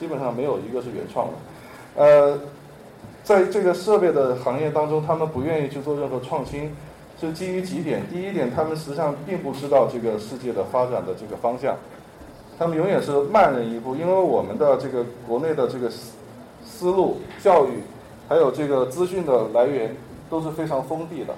[0.00, 1.32] 基本上没有一个是原创的。
[2.02, 2.38] 呃，
[3.22, 6.74] 在这个设备的行业当中，他们不愿意去做任何创新，
[7.20, 8.02] 是基于几点。
[8.10, 11.76] 第一点，他们实际上并不知道这个世界的发展的这个方向。
[12.58, 16.12] 他们永远是慢人一步，因为我们的这个国内的这个思
[16.64, 17.82] 思路、教育，
[18.26, 19.94] 还有这个资讯的来源
[20.30, 21.34] 都是非常封闭的。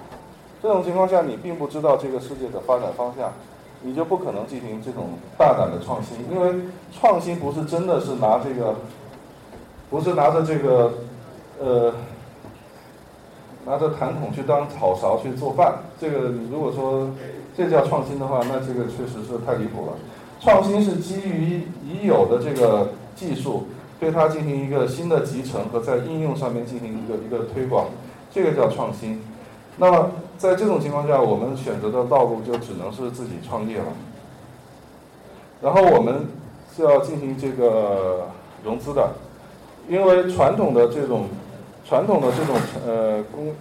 [0.61, 3.33] 这种情况下，你并不知道这个世界的发展方向，
[3.83, 6.17] 你就不可能进行这种大胆的创新。
[6.31, 6.53] 因为
[6.91, 8.75] 创新不是真的是拿这个，
[9.89, 10.93] 不是拿着这个，
[11.59, 11.93] 呃，
[13.65, 15.75] 拿着痰桶去当炒勺去做饭。
[15.99, 17.09] 这个你如果说
[17.55, 19.93] 这叫创新的话，那这个确实是太离谱了。
[20.39, 23.67] 创新是基于已有的这个技术，
[23.99, 27.85] 对它进行一个新的集成和在应用上面进行一个一个推广，
[28.31, 29.21] 这个叫创新。
[29.77, 30.11] 那么
[30.43, 33.85] 在这种情况下，我们选择的道路就只能是自己创业了。
[35.61, 36.27] 然后我们
[36.75, 38.27] 是要进行这个
[38.61, 39.11] 融资的，
[39.87, 41.27] 因为传统的这种
[41.85, 43.55] 传统的这种呃工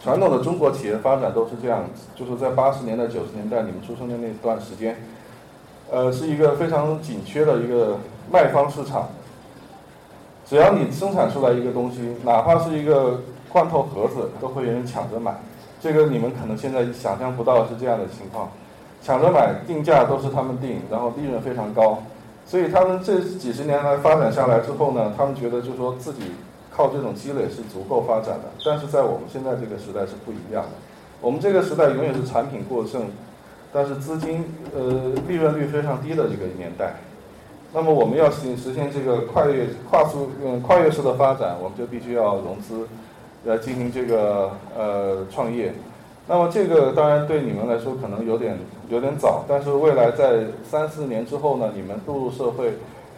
[0.00, 1.82] 传统的中国企业发展都是这样，
[2.14, 4.96] 就是在八十年代九十年代你们出生的那段时间。
[5.90, 7.98] 呃，是一个非常紧缺的一个
[8.30, 9.08] 卖方市场。
[10.46, 15.34] 只要你生产出来一个东西，哪怕是一个罐头盒子，都会有人抢着买。
[15.84, 18.50] 这个你们可能现在想象不到是这样的情况，
[19.02, 22.02] 抢着买，定价都是他们定，然后利润非常高。
[22.46, 26.32] 所以他们这几十年来发展下来之后呢，他们觉得就是说自己
[26.70, 28.44] 靠这种积累是足够发展的。
[28.64, 30.70] 但是在我们现在这个时代是不一样的，
[31.20, 33.02] 我们这个时代永远是产品过剩。
[33.70, 34.42] 但是资金
[34.74, 36.94] 呃利润率非常低的这个年代，
[37.74, 42.88] 那么我们要实实现这个跨越跨速嗯跨越式的发展，我们就必须要融资
[43.44, 45.72] 来进行这个呃创业。
[46.26, 48.56] 那么这个当然对你们来说可能有点
[48.88, 52.72] 有点早，但是未来在三四年之后呢，你们步入社会，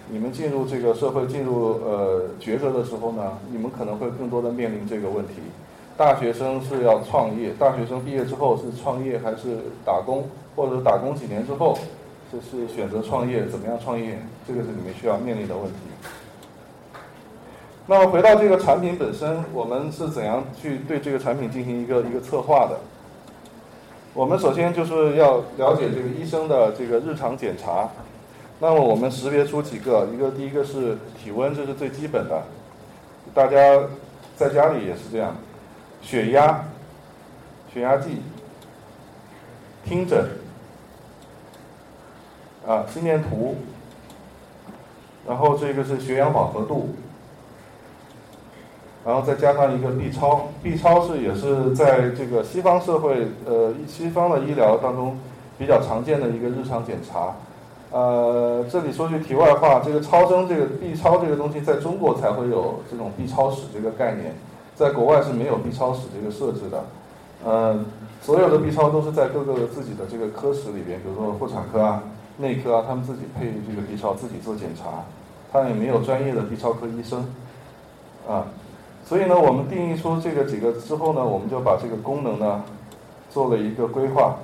[0.08, 5.34] 你们进入这个社会进入呃抉择的时候呢，你们可能会更多的面临这个问题。
[5.96, 11.78] 大学生是要创业，大学生毕业之后是创业还是打工，或者打工几年之后，
[12.30, 14.18] 这是选择创业，怎么样创业？
[14.46, 15.78] 这个是你们需要面临的问题。
[17.88, 22.81] 那么回到这个产品本身，我们是怎样去对这个产品进行一个一个策划的？
[24.12, 27.88] 我们首先就是要了解这个医生的这个日常检查。
[28.59, 32.42] 那么我们识别出几个，一个第一个是体温，这是最基本的，
[33.33, 33.81] 大家
[34.35, 35.37] 在家里也是这样。
[36.03, 36.64] 血压、
[37.72, 38.22] 血压计、
[39.85, 40.25] 听诊，
[42.66, 43.57] 啊，心电图，
[45.27, 46.96] 然后这个是血氧饱和度。
[49.07, 55.16] 然后再加上一个 B 超，B 超是也是在这个西方社会，呃，西方的医疗当中
[55.57, 57.33] 比较常见的一个日常检查。
[57.92, 64.35] 呃，这里说句题外话，这个超声这个 B 超这个东西在中国才会有这种 B 超室这个概念，
[64.75, 66.85] 在国外是没有 B 超室这个设置的。
[67.45, 67.79] 呃，
[68.21, 72.03] 所有的 B 超都是在各个自己的这个科室里边，比如说妇产科啊、
[72.38, 75.05] 内科啊，他们自己配这个 B 超自己做检查，
[75.53, 77.25] 他也没有专业的 B 超科医生，
[78.29, 78.42] 啊。
[79.09, 82.64] 所以呢，我们定义出这个几个之后呢，我们就把这个功能呢
[83.31, 84.37] 做了一个规划。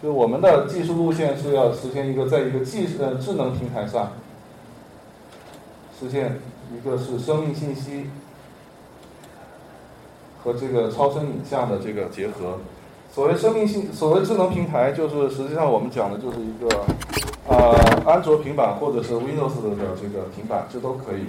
[0.00, 4.12] 就我们的技术路线是要实现一个在一个技呃智能平台上
[5.98, 6.38] 实现
[6.72, 8.10] 一个是生命信息
[10.42, 12.58] 和这个超声影像的这个结合。
[13.12, 16.84] 所谓生命信，所谓智能平台，就是实际上我们讲的就是一个
[17.48, 17.74] 呃
[18.06, 21.26] 安卓平板或者是 Windows 的这个平板，这都可以。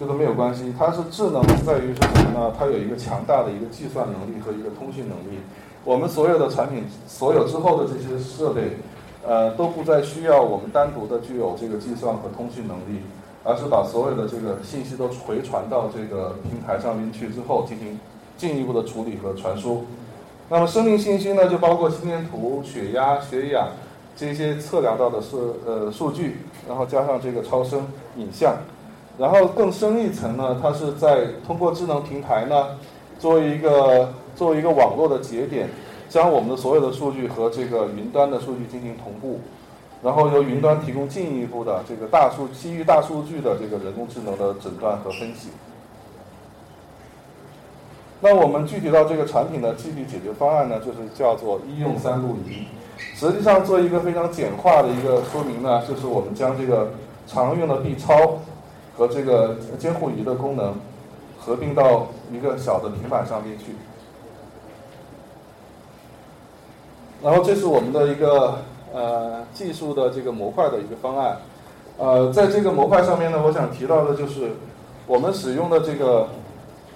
[0.00, 2.54] 这都没有关系，它是智能在于是什么呢？
[2.58, 5.38] 它有一个强大的一个计算能力和一个通讯能力。
[5.84, 8.78] 我们所有的产品，所有之后的这些设备，
[9.22, 13.02] 呃，都不再需要我们单独的具有这个计算和通讯能力，
[13.44, 18.00] 而是把所有的这个信息都回传到这个平台上面去之后，进行
[18.38, 19.84] 进一步的处理和传输。
[20.48, 23.68] 那么生命信息呢，就包括心电图、血压、血氧
[24.16, 25.36] 这些测量到的是
[25.66, 27.86] 呃数据，然后加上这个超声
[28.16, 28.54] 影像。
[29.20, 32.68] 然后更深一层呢，它是在通过智能平台呢，
[33.18, 35.68] 作为一个作为一个网络的节点，
[36.08, 39.38] 将我们的所有的数据和这个云端的数据进行同步，
[40.02, 45.50] 然后由云端提供进一步的这个大数基于大数据的这个人工智能的诊断和分析。
[48.22, 52.64] 那我们具体到这个产品的具体解决方案呢，就是叫做医用三路仪。
[52.96, 56.90] 实际上做一个非常简化的一个说明呢，就是我们将这个
[57.26, 58.38] 常用的 B 超。
[59.00, 60.74] 和这个监护仪的功能
[61.38, 63.74] 合并到一个小的平板上面去，
[67.22, 68.58] 然后这是我们的一个
[68.92, 71.38] 呃技术的这个模块的一个方案，
[71.96, 74.50] 呃，在这个模块上面呢，我想提到的就是
[75.06, 76.28] 我们使用的这个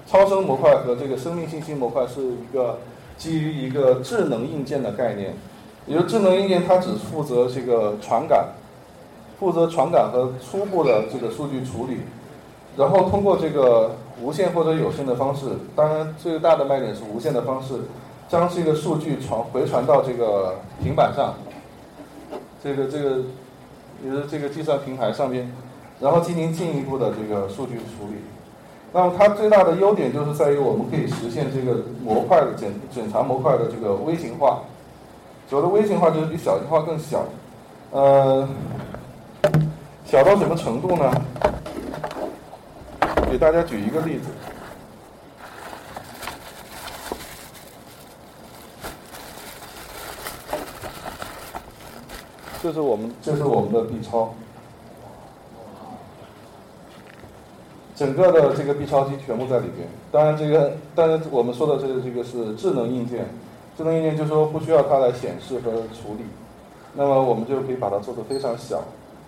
[0.06, 2.80] 超声模块和这个生命信息模块是一个
[3.16, 5.34] 基于一个智能硬件的概念，
[5.86, 8.48] 也就智能硬件它只负责这个传感。
[9.44, 11.98] 负责传感和初步的这个数据处理，
[12.78, 15.44] 然后通过这个无线或者有线的方式，
[15.76, 17.74] 当然最大的卖点是无线的方式，
[18.26, 21.34] 将这个数据传回传到这个平板上，
[22.62, 23.18] 这个这个
[24.02, 25.52] 也是这个计算平台上面，
[26.00, 28.16] 然后进行进一步的这个数据处理。
[28.94, 34.60] 那么它最大的优点就是在于我们可以实现这个模块的检检查模块的这个微型化，
[35.50, 37.26] 所谓的微型化就是比小型化更小，
[37.90, 38.48] 呃。
[40.04, 41.10] 小到什么程度呢？
[43.30, 44.28] 给大家举一个例子，
[52.62, 54.32] 这是我们这是我们的 B 超，
[57.96, 59.88] 整个的这个 B 超机全部在里边。
[60.12, 63.26] 当然，这个当然我们说的这个这个是智能硬件，
[63.76, 66.24] 智能硬件就是说不需要它来显示和处理，
[66.92, 68.80] 那么我们就可以把它做的非常小。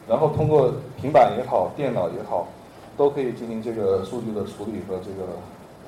[0.09, 2.47] 然后通过平板也好，电脑也好，
[2.97, 5.27] 都可以进行这个数据的处理和这个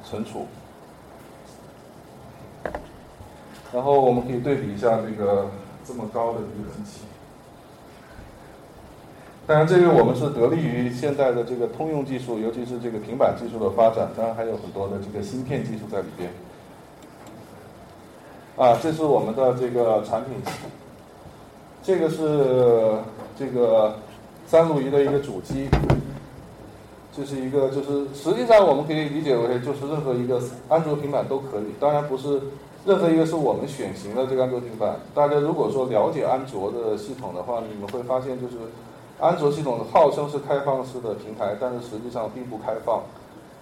[0.02, 0.44] 存储。
[3.72, 5.46] 然后我们可以对比一下这个
[5.87, 7.02] 这么高的一个机器。
[9.46, 14.11] 当然，这个我们是得力于现在的这个通用技术，尤其是这个平板技术的发展。
[14.16, 16.28] 当然还有很多的这个芯片技术在里边。
[18.57, 20.35] 啊，这是我们的这个产品，
[21.85, 22.98] 这个是
[23.38, 23.94] 这个。
[24.48, 25.68] 三路仪的一个主机，
[27.14, 31.74] 这是一个，就是实际上我们可以理解为，就是任何一个安卓平板都可以。
[31.78, 32.40] 当然不是
[32.87, 34.96] 任何一个是我们选型的这个安卓平板。
[35.14, 38.54] 大家如果说了解安卓的系统的话，你们会发现，就是
[39.20, 43.02] 安卓系统号称是开放式的平台，但是实际上并不开放。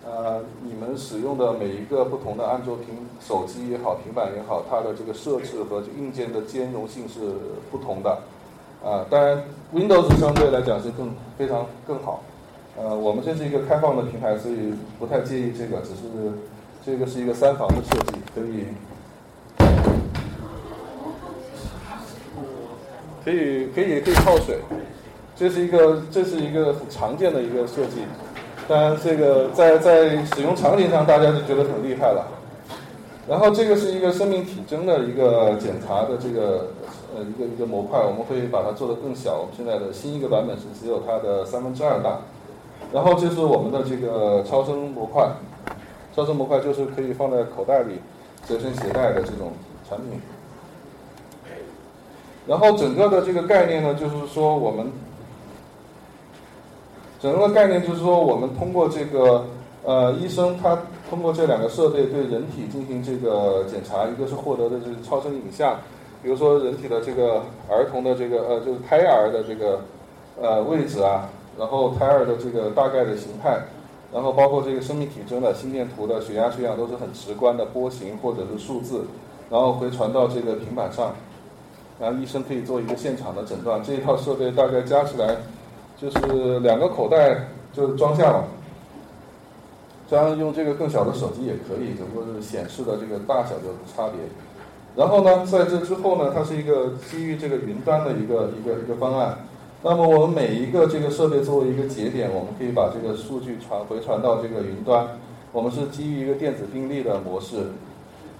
[0.06, 7.20] 呃，你们使用的每一个不同的安卓平手机也好，平板也好，它的这个设置和硬件的兼容性是
[7.72, 8.16] 不同的。
[8.86, 9.42] 啊，当然
[9.74, 12.22] ，Windows 相对来讲是更非常更好，
[12.78, 16.02] 呃，我们这是一个开放的平台，所以不太介意这个，只是
[16.84, 18.66] 这个是一个三防的设计，可以
[23.24, 24.60] 可以可以可以泡水，
[25.34, 28.02] 这是一个这是一个很常见的一个设计。
[28.68, 32.24] 当然，这个在在使用场景上，大家就觉得很厉害了。
[33.28, 36.68] 然后这个是一个生命体征的一个检查的这个
[37.14, 39.46] 呃一个一个模块，我们会把它做得更小。
[39.56, 42.18] 现在的新一个版本是只有它的三分之二大。
[42.92, 45.28] 然后这是我们的这个超声模块，
[46.14, 48.00] 超声模块就是可以放在口袋里
[48.44, 49.52] 随身携带的这种
[49.88, 50.20] 产品。
[52.46, 54.90] 然后整个的这个概念呢，就是说我们。
[57.18, 59.46] 整个的概念就是说，我们通过这个
[59.82, 65.80] 呃，医生他通过这两个设备对人体进行这个检查，一个是获得的就是超声影像，
[66.22, 69.80] 比如说人体的这个儿童的这个呃，就是胎儿的这个
[70.40, 73.60] 呃位置啊，然后胎儿的这个大概的形态，
[74.12, 79.04] 然后包括这个生命体征的心电图的血压、血氧都是很直观的波形或者是数字，
[79.50, 81.14] 然后回传到这个平板上，
[82.00, 83.82] 然后医生可以做一个现场的诊断。
[83.82, 85.36] 这一套设备大概加起来。
[85.98, 88.44] 就是两个口袋就装下了，
[90.10, 94.20] 当然用这个更小的手机也可以，只不过是显示的这个大小的差别。
[94.96, 99.38] 然后呢，在这之后呢，它是一个基于这个云端的一个一个一个方案。
[99.82, 105.06] 那么我们每一个这个设备作为一个节点，我们可以把这个数据传回传到这个云端。
[105.52, 107.68] 我们是基于一个电子病历的模式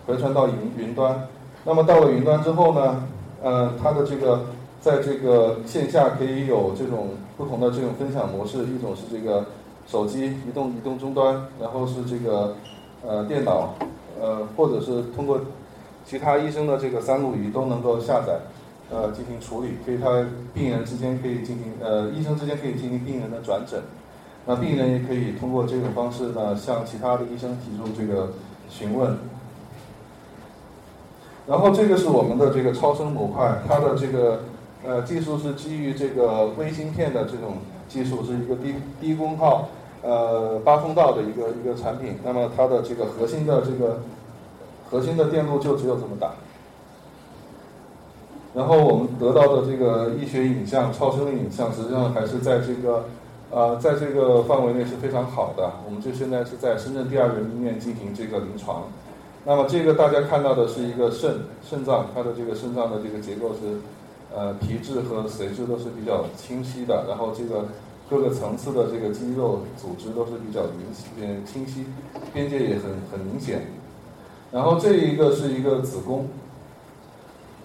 [0.06, 1.28] 回传到云云端。
[1.64, 3.02] 那么到了云端之后呢，
[3.42, 4.46] 呃，它的这个。
[4.78, 9.44] 在这个线下可以有这种不同的这种分享模式，一种是这个
[9.84, 12.54] 手机移动移动终端，然后是这个
[13.04, 13.74] 呃电脑，
[14.20, 15.40] 呃或者是通过
[16.06, 18.38] 其他医生的这个三路仪都能够下载，
[18.90, 23.82] 呃进行处理，可以他病人之间可以进行呃医生之间可以进行病人的转诊，
[24.46, 28.32] 那病人也可以通过这种方式呢向其他的医生提出这个
[28.70, 29.18] 询问，
[31.46, 34.40] 然后这个是我们的这个超声模块，它的这个。
[34.84, 37.56] 呃，技术是基于这个微芯片的这种
[37.88, 39.68] 技术，是一个低低功耗、
[40.02, 42.20] 呃八通道的一个一个产品。
[42.22, 43.98] 那么它的这个核心的这个
[44.90, 46.32] 核心的电路就只有这么大。
[48.54, 53.04] 然后我们得到的这个医学影像、超声影像，实际上还是在这个
[53.50, 55.70] 呃在这个范围内是非常好的。
[55.84, 58.84] 我们就现在是在深圳第二人民医院进行这个临床。
[59.44, 63.78] 那么这个大家看到的是一个肾肾脏，它的这个肾脏的这个结构是。
[64.34, 67.64] 呃，皮质和髓质都是比较清晰的，然后这个
[68.10, 71.86] 各个层次的这个肌肉组织都是比较明显、清晰，
[72.34, 73.66] 边界也很很明显。
[74.52, 76.28] 然后这一个是一个子宫，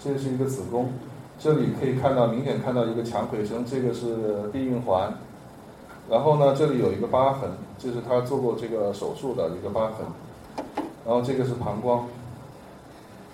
[0.04, 0.94] 这是一个子宫，
[1.40, 5.14] 这里可以看到明显看到一个强回声，这个是避孕环。
[6.10, 10.06] 然后呢，这里有一个疤痕，这是他做过这个手术的一个疤痕。
[11.06, 12.06] 然后这个是膀胱，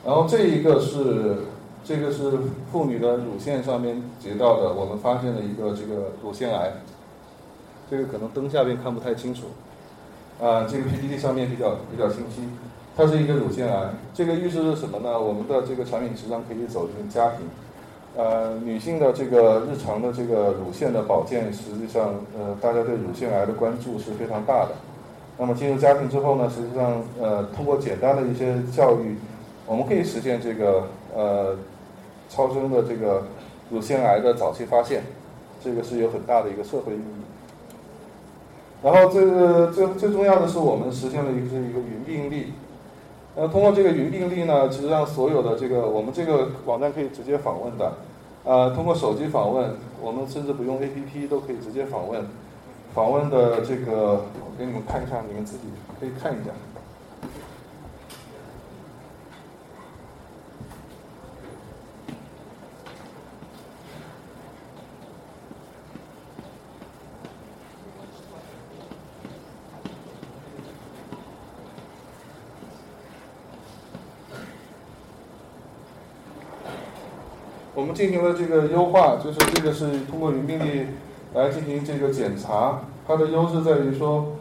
[0.05, 1.37] 然后这一个是。
[1.85, 2.33] 这个是
[2.69, 6.81] 妇女的乳腺上面截到的，我们发现了一个这个乳腺癌，
[7.89, 9.45] 这个可能灯下面看不太清楚，
[10.41, 12.41] 啊，这个 PPT 上面比较比较清晰，
[12.97, 15.19] 它是一个乳腺癌，这个预示着什么呢？
[15.19, 17.45] 我们的这个产品实际上可以走进家庭，
[18.17, 24.71] 呃，女性的这个日常的这个乳腺的保健，实际上呃，大家对乳腺癌的关注是非常大的，
[25.37, 29.15] 那么进入家庭之后呢，实际上呃，通过简单的一些教育，
[29.67, 31.55] 我们可以实现这个呃。
[32.29, 33.23] 超声的这个
[33.71, 35.01] 乳腺癌的早期发现，
[35.63, 37.23] 这个是有很大的一个社会意义。
[38.83, 42.51] 然后这个最最重要的是，我们实现了一个是一个云病历。
[43.39, 47.93] 那通过这个云病例呢，其实让所有的这个我们这个网站可以直接访问的，
[48.43, 52.25] 呃，通过手机访问，我们甚至不用 APP 都可以直接访问。
[52.95, 55.65] 访问的这个，我给你们看一下，你们自己
[55.99, 56.49] 可以看一下。
[77.97, 80.85] 进行了这个优化，就是这个是通过云病历
[81.33, 82.79] 来进行这个检查。
[83.07, 84.33] 它的优势在于说，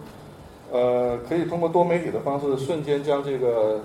[0.70, 3.80] 呃，可以通过多媒体的方式，瞬间将这个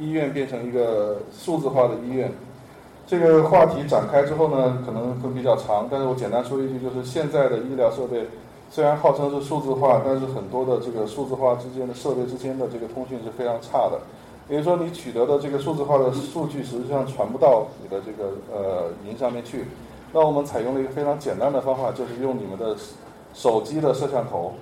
[0.00, 2.32] 医院变成一个数字化的医院。
[3.06, 8.26] 这个话题展开之后呢，可能会比较长，但是我简单说一句，就是现在的医疗设备
[8.68, 14.00] 虽然号称是数字化，但是很多的这个数字化之间的设备之间的这个通讯是非常差的。
[14.46, 19.64] 比如说，你取得的这个数字化的数据实际上传不到你的这个呃云上面去。
[20.12, 22.76] 那我们采用了一个非常简单的方法，就是用你们的
[23.32, 24.52] 手机的摄像头，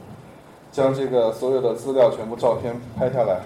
[0.70, 3.40] 将这个所有的资料全部照片拍下来。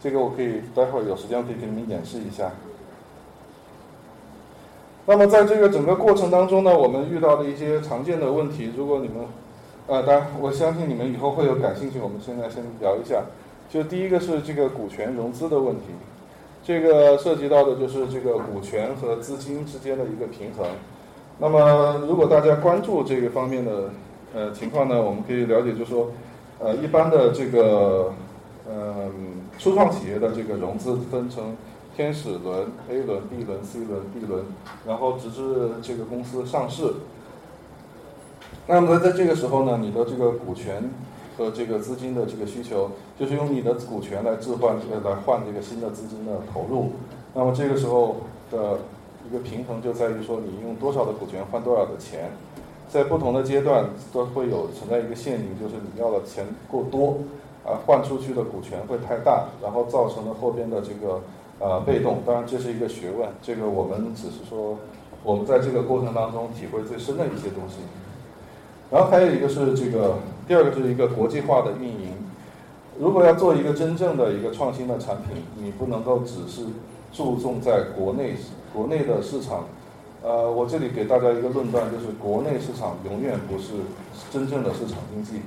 [0.00, 2.50] 这个我可以待会儿有时间可以给你们演示一下。
[5.06, 9.26] 那么在这个整个过程当中呢，我们遇到的一些常见的问题，如果你们，
[9.86, 13.24] 呃，当然我相信你们以后会有感兴趣，我们现在先聊一下。
[13.68, 15.82] 就第一个是这个股权融资的问题，
[16.64, 20.66] 这个涉及到的就是这个股权和资金之间的一个平衡。
[21.38, 23.90] 那么如果大家关注这个方面的
[24.34, 26.10] 呃情况呢，我们可以了解，就是说，
[26.58, 28.12] 呃，一般的这个，
[28.68, 29.12] 嗯，
[29.58, 31.56] 初创企业的这个融资分成。
[31.96, 34.44] 天使轮、A 轮、B 轮、C 轮、D 轮，
[34.86, 35.42] 然后直至
[35.82, 36.92] 这个公司上市。
[38.68, 40.88] 那么在这个时候呢，你的这个股权
[41.36, 46.92] 和这个资金的这个需求，就是用你的股权来置换这个来换这个新的资金的投入。
[47.34, 48.16] 那么这个时候
[48.50, 48.78] 的
[49.28, 52.30] 一个平衡就在于说，你用多少的股权换多少的钱，
[52.88, 57.18] 在不同的阶段都会有存在一个陷阱，就是你要的钱过多，
[57.64, 61.20] 啊，换出去的股权会太大，然后造成了后边的这个。
[61.60, 64.78] 呃，被动，当然这是一个学问，这个我们只是说，
[65.24, 67.78] 我们在这个过程当中体会最深的一些东西。
[68.92, 70.14] 然后还有一个是这个，
[70.46, 72.12] 第二个就是一个国际化的运营。
[72.98, 76.66] 如果要做一个真正的一个创新的产品，你不能够只是
[77.12, 78.34] 注重在国内
[78.74, 79.64] 国内的市场。
[80.20, 83.74] 呃，我这里给大家一个论断，就是国内市场永远不是
[84.32, 85.40] 真正的市场经济。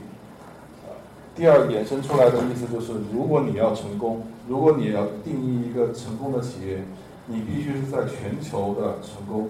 [1.36, 6.86] 第二衍生出来的意思就是，如果你要成功，如果你要定义一个成功的企业，
[7.28, 9.50] 你必须是在全球的成功，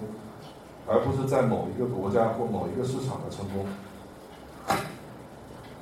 [0.88, 3.64] 而不是在某一个国家或某一个市场的成功。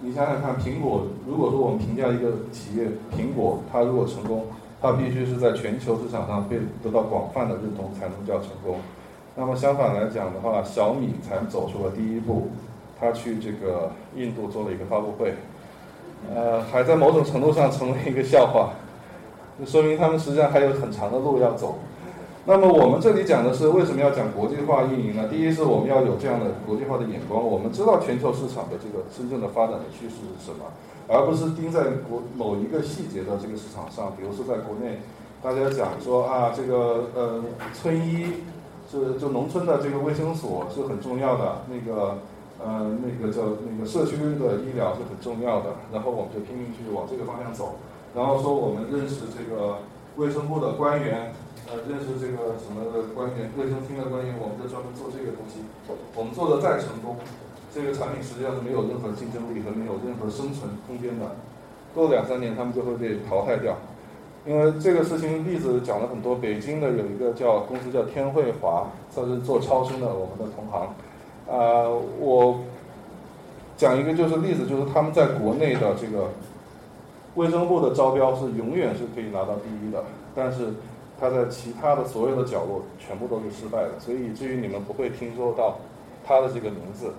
[0.03, 4.47] 你想想看，苹果，如果说我们评价一个企业，苹果，它如果成功，
[4.81, 8.77] 它必须是在全球市场上被得到广泛的认同才能叫成功。
[9.37, 12.49] 那么相反来讲的话，小米才走出了第一步，
[12.99, 15.35] 它去这个印度做了一个发布会。
[16.35, 18.71] 呃，还在某种程度上成为一个笑话，
[19.59, 21.79] 就说明他们实际上还有很长的路要走。
[22.47, 25.29] 那么我们这里讲的是为什么要讲国际化运营呢？
[25.29, 30.65] 第一是我们要有这样的国际化的眼光，我们知道全球市场的这个真正的发展的趋势是什么，
[31.07, 34.13] 而不是盯在国某一个细节的这个市场上。
[34.17, 35.01] 比如说在国内，
[35.43, 38.27] 大家讲说啊，这个呃村医
[38.91, 42.19] 是就农村的这个卫生所是很重要的那个。
[42.63, 47.77] 呃，那个叫那个社区的医疗是很重要的，然后我们就拼命去往这个方向走，
[48.15, 49.79] 然后说我们认识这个
[50.17, 51.33] 卫生部的官员，
[51.71, 55.63] 呃，认识这个什么的官员，卫生厅的官员，我们就专门做这个东西。
[56.19, 57.15] 我们做的再成功，
[57.73, 61.31] 这个产品实际上是没有任何竞争力和没有任何生存空间的，
[61.95, 63.79] 过两三年他们就会被淘汰掉。
[64.45, 70.89] 因为这个事情例子讲了很多，北京的有一个叫公司叫天惠华，算是做超声的，我们的同行。
[71.47, 71.87] 呃，
[72.19, 72.59] 我
[73.77, 76.31] 讲一个就是例子，就是他们在国内的这个
[77.37, 80.03] 卫生部的招标是永远是可以拿到第一的，
[80.35, 80.73] 但是
[81.21, 85.77] 他在其他的所有的角落全部都是失败的，所以以至于你们不会听说到
[86.25, 87.13] 他的这个名字。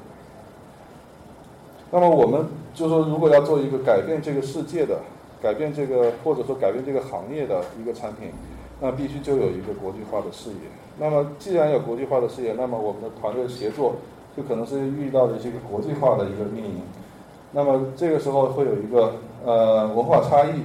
[1.92, 5.00] 那么我们就说，如果要做一个改变这个世界的、
[5.42, 8.32] 改变这个或者说改变这个行业的一个产品，
[8.80, 10.56] 那必须就有一个国际化的视野。
[10.98, 13.96] 那么既然有国际化的视野，那么我们的团队协作。
[14.34, 16.82] 就可能是遇到的一个国际化的一个运营，
[17.52, 19.12] 那么这个时候会有一个
[19.44, 20.64] 呃文化差异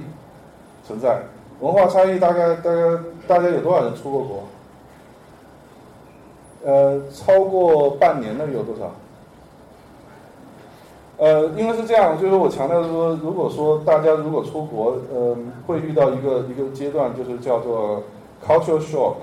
[0.85, 1.21] 存在。
[1.59, 2.81] 文化差异大概大概
[3.27, 4.43] 大家有多少人出过国？
[6.65, 8.91] 呃，超过半年的有多少？
[11.17, 15.35] 呃，因为是这样，就是我强调说，如果说大家如果出国，呃，
[15.65, 18.03] 会遇到一个一个阶段，就是叫做
[18.45, 19.15] cultural shock，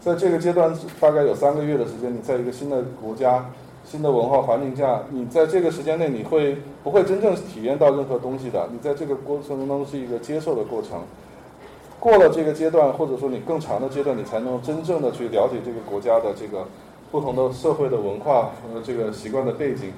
[0.00, 3.44] 在这个阶段大概有三个月的时间，你在一个新的国家。
[3.86, 8.66] 新的文化环境下，你在这个时间内，你会不会真正体验到任何东西的？
[8.72, 11.00] 你在这个过程当中是一个接受的过程。
[11.98, 16.66] 过了这个阶段，或者说你更长的阶段，你才能真正的去了解这个国家的这个
[17.10, 19.92] 不同的社会的文化和这个习惯的背景。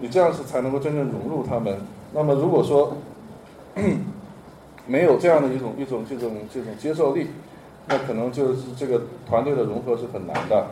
[0.00, 1.76] 你这样子才能够真正融入他们。
[2.12, 2.96] 那么如果说
[4.86, 7.28] 没有这样的一种一种这种这种接受力，
[7.86, 10.66] 那可能就是这个团队的融合是很难的。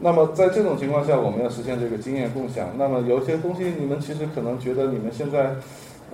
[0.00, 2.68] 那么在这种情况下，我们要实现这个经验共享。
[2.76, 5.54] 那么有些东西，你们其实可能觉得你们现在，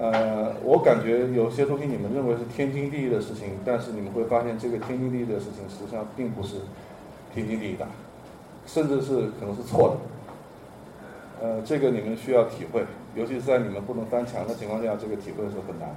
[0.00, 6.54] 呃，我感觉有些东西你们认为是天经地义的事情，但是你们会发现这个天经地义的事情实际上并不是
[7.34, 7.84] 天经地义的，
[8.64, 9.96] 甚至是可能是错的。
[11.40, 12.84] 呃，这个你们需要体会，
[13.16, 15.88] 尤其是在你们不能翻墙的情况下，这个体会是很难。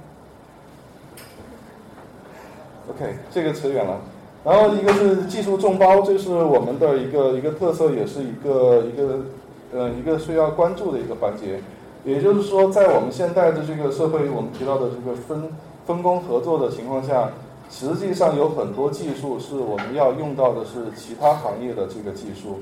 [2.90, 4.00] OK，这个扯远了。
[4.44, 9.20] 然后一个是技术众包，这是我们的一个一个特色，也是一个一个
[9.72, 11.60] 呃一个需要关注的一个环节。
[12.04, 15.48] 也就是说，在我们现在的这个社会，我们提到的这个分
[15.86, 17.30] 分工合作的情况下，
[17.70, 22.58] 实际上有很多技术是我们要用到的是其他行业的这个技术，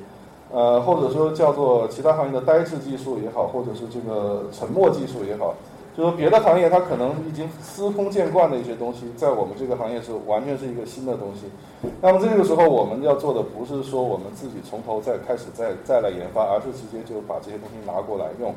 [0.52, 5.54] 呃，或者说叫做其他行业的呆滞技术也好，或者是这个沉默技术也好，
[5.96, 11.46] 就是说别的行业它可能已经司空见惯的一些东西，在我们这个行业是完全是一个新的东西。
[12.00, 18.54] 那么这个时候我们要做的不是说我们自己从头再开始再再来研发，而是直接就把这些东西拿过来用。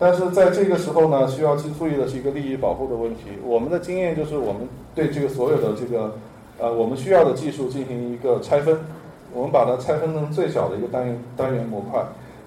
[0.00, 3.32] 但是在这个时候呢，需要去注意的是一个利益保护的问题。
[3.44, 6.14] 我们的经验就是，我们对这个所有的这个，
[6.58, 8.78] 呃，我们需要的技术进行一个拆分，
[9.34, 12.00] 我们把它拆分成最小的一个单元单元模块，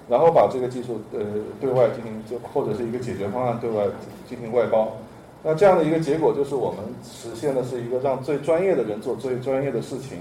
[0.08, 1.20] 然后把这个技术呃
[1.60, 3.84] 对外进行就或者是一个解决方案对外
[4.26, 4.96] 进行外包。
[5.42, 10.18] 那这样的一个结果就是我们实现的是一个让最专业的人做最专业的事情。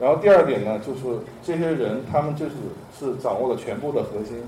[0.00, 2.52] 然后第二点呢，就是这些人他们就是
[2.98, 4.38] 是掌握了全部的核心。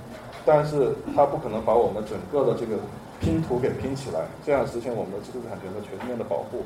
[0.45, 2.77] 但是它不可能把我们整个的这个
[3.21, 6.63] 拼图给拼起来，这样实现我们的知识产权的全面的保护。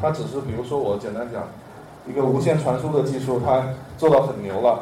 [0.00, 1.44] 它只是比如说我简单讲，
[2.08, 3.62] 一个无线传输的技术，它
[3.96, 4.80] 做到很牛了，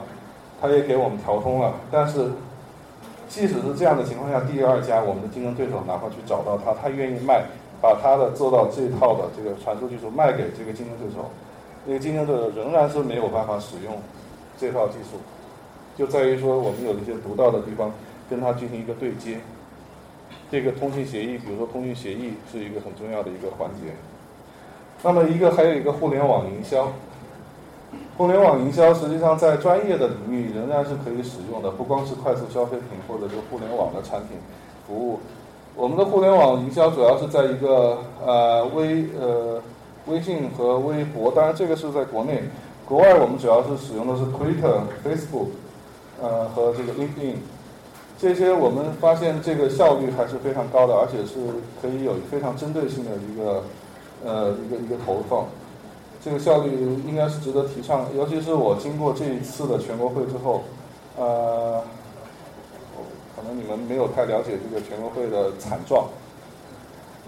[0.60, 1.74] 它也给我们调通了。
[1.90, 2.30] 但是
[3.28, 7.44] 即使是这样的情况下，第二家我们的竞争对手哪怕去找到它，他愿意卖，
[7.82, 11.28] 把他的做到这套的这个传输技术卖给这个竞争对手，
[11.84, 14.00] 那个竞争对手仍然是没有办法使用
[14.58, 15.18] 这套技术。
[15.98, 17.92] 就在于说，我们有一些独到的地方，
[18.30, 19.38] 跟它进行一个对接。
[20.48, 23.92] 这个通信协议，比如说通讯协议，是一个很重要的一个环节。
[25.02, 26.92] 那么一个还有一个互联网营销，
[28.16, 34.38] 互联网营销实际上在专业的领域仍然是可以使用的，不光是快速消费品或者是互联网的产品
[34.86, 35.18] 服务。
[35.74, 39.60] 我们的互联网营销主要是在一个呃微呃
[40.06, 42.44] 微信和微博，当然这个是在国内，
[42.86, 45.48] 国外我们主要是使用的是 Twitter、Facebook。
[46.20, 47.36] 呃，和这个 LinkedIn，
[48.18, 51.38] 这些我们发现这个效率还是非常高的，而且是
[51.80, 53.62] 可以有非常针对性的一个
[54.24, 55.46] 呃一个一个投放，
[56.20, 56.72] 这个效率
[57.06, 58.06] 应该是值得提倡。
[58.16, 60.64] 尤其是我经过这一次的全国会之后，
[61.16, 61.80] 呃，
[63.36, 66.08] 可能你们没有太了解这个全国会的惨状，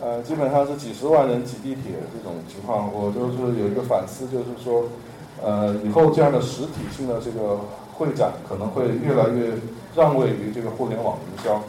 [0.03, 4.83] 呃，基本上是几十万人挤地铁这种情况，我就是有一个反思，就是说，
[5.41, 7.61] 呃，以后这样的实体性的这个。
[8.01, 9.53] 会展可能会越来越
[9.95, 11.61] 让位于这个互联网营销，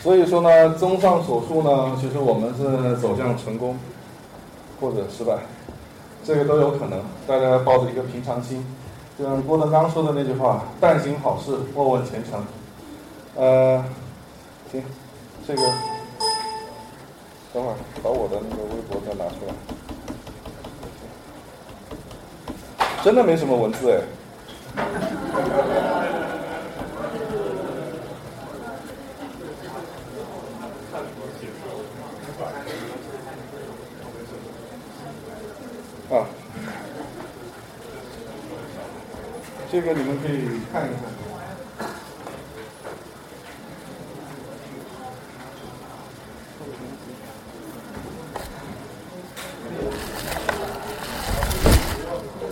[0.00, 3.78] 所以说呢，综上所述呢，其实我们是走向成功
[4.78, 5.38] 或者失败，
[6.22, 7.02] 这个都有可能。
[7.26, 8.62] 大家抱着一个平常心，
[9.18, 12.44] 就像郭德纲说的那句话：“但行好事，莫问前程。”
[13.34, 13.82] 呃，
[14.70, 14.84] 行，
[15.48, 15.62] 这个
[17.54, 19.79] 等会儿把我的那个微博再拿出来。
[23.02, 24.02] 真的没什么文字哎。
[36.10, 36.26] 啊，
[39.70, 41.19] 这个你们可以看一看。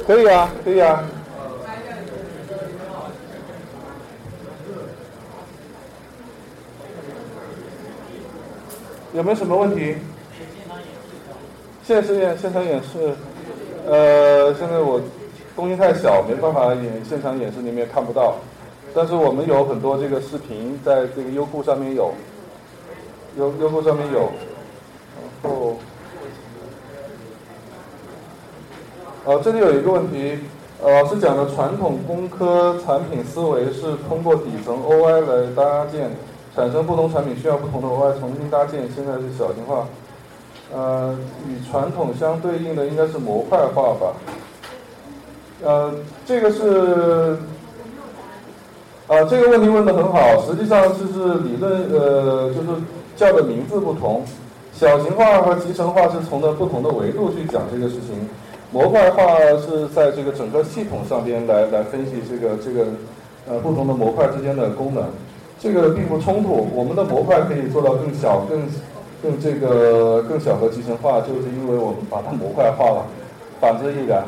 [0.08, 1.04] 可以啊，可以啊。
[9.12, 9.96] 有没有什么问题？
[11.84, 13.12] 现实演现场演示，
[13.86, 14.98] 呃，现在我
[15.54, 18.36] 东西太小，没办法演现场演示，你们也看不到。
[18.94, 22.14] 但是我们有很多这个视频，在这个优酷上面有，
[23.36, 24.32] 优优酷上面有，
[25.42, 25.76] 然后。
[29.28, 30.38] 呃，这里有一个问题，
[30.82, 36.10] 呃，老师讲的传统工科产品思维是通过底层 OI 来搭建，
[36.56, 39.86] 产生不同产品需要不同的 OI 重新搭建，现在是小型化，
[40.72, 41.14] 呃，
[41.46, 44.14] 与传统相对应的应该是模块化吧？
[45.62, 45.92] 呃，
[46.24, 47.36] 这个是，
[49.08, 52.68] 啊，这个问题问的很好，实际上就是理论，呃，就是
[53.14, 54.24] 叫的名字不同，
[54.72, 58.26] 小型化和集成化是从的不同的维度去讲这个事情。
[58.70, 62.86] 模块化是在这个整个系统上边来来分析这个这个
[63.48, 65.04] 呃不同的模块之间的功能，
[65.58, 66.68] 这个并不冲突。
[66.74, 68.60] 我们的模块可以做到更小、更
[69.22, 73.06] 更这个更小的集成化，就是因为我们把它模块化了，
[73.60, 74.24] 反之亦然。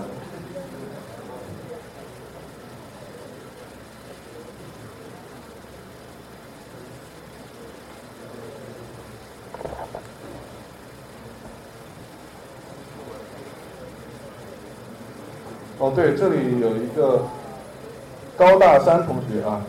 [15.95, 17.23] 对，这里有一个
[18.37, 19.61] 高大山同学啊，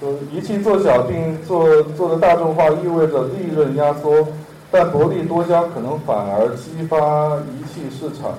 [0.00, 4.26] 说仪器做小并做做的大众化，意味着利润压缩，
[4.70, 8.32] 但薄利多销可能反而激发仪器市场，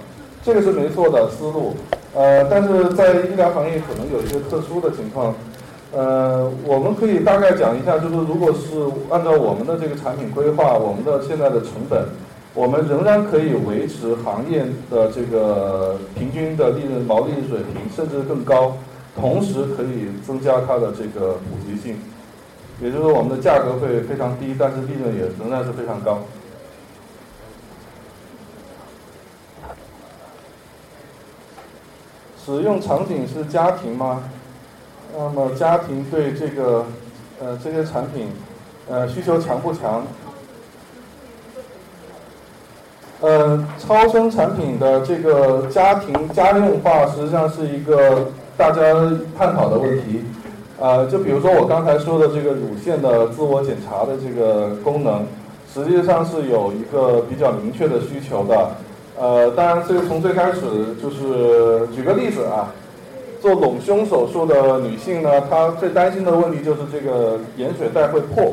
[0.44, 1.76] 这个是没错的思路。
[2.16, 5.34] 呃，但是在医疗行业可能有一些特殊的情况，
[5.92, 12.06] 呃，我们可以大概讲一下，就是如果是按照我们的这个产品规划，我们的现在的成本。
[12.56, 18.78] 我们仍然可以维持行业的这个平均的利润毛利水平，甚至更高，
[19.16, 21.98] 同时可以增加它的这个普及性，
[22.80, 26.20] 也就是说我们的价格会非常低，但是利润也仍然是非常高。
[32.46, 34.22] 使用场景是家庭吗？
[35.18, 36.86] 那么家庭对这个
[37.40, 38.28] 呃这些产品
[38.88, 40.06] 呃需求强不强？
[43.24, 48.82] 呃，超声产品的这个家庭家用化，实际上是一个大家
[49.38, 50.22] 探讨的问题。
[50.78, 55.26] 啊，就比如说我刚才说的这个乳腺的自我检查的这个功能，
[55.74, 58.72] 实际上是有一个比较明确的需求的。
[59.18, 60.60] 呃，当然，这个从最开始
[61.02, 62.74] 就是举个例子啊，
[63.40, 68.52] 做隆胸手术的女性呢，她最担心的问题就是这个盐水袋会破。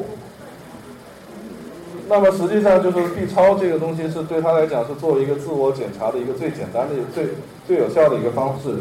[2.11, 7.29] 那么实际上就是 B 超这个东西是对他来讲是作为一个自我检查的一个最简单的、最
[7.69, 8.75] 最有效的一个方式。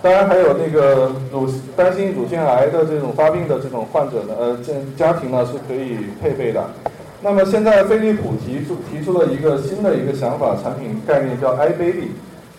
[0.00, 1.46] 当然还有那个乳
[1.76, 4.58] 担心乳腺癌的这种发病的这种患者呢，呃，
[4.96, 6.64] 家庭呢是可以配备的。
[7.20, 12.08] 那么现在飞利浦提出提出了一个新的一个想法，产品概念叫 iBaby，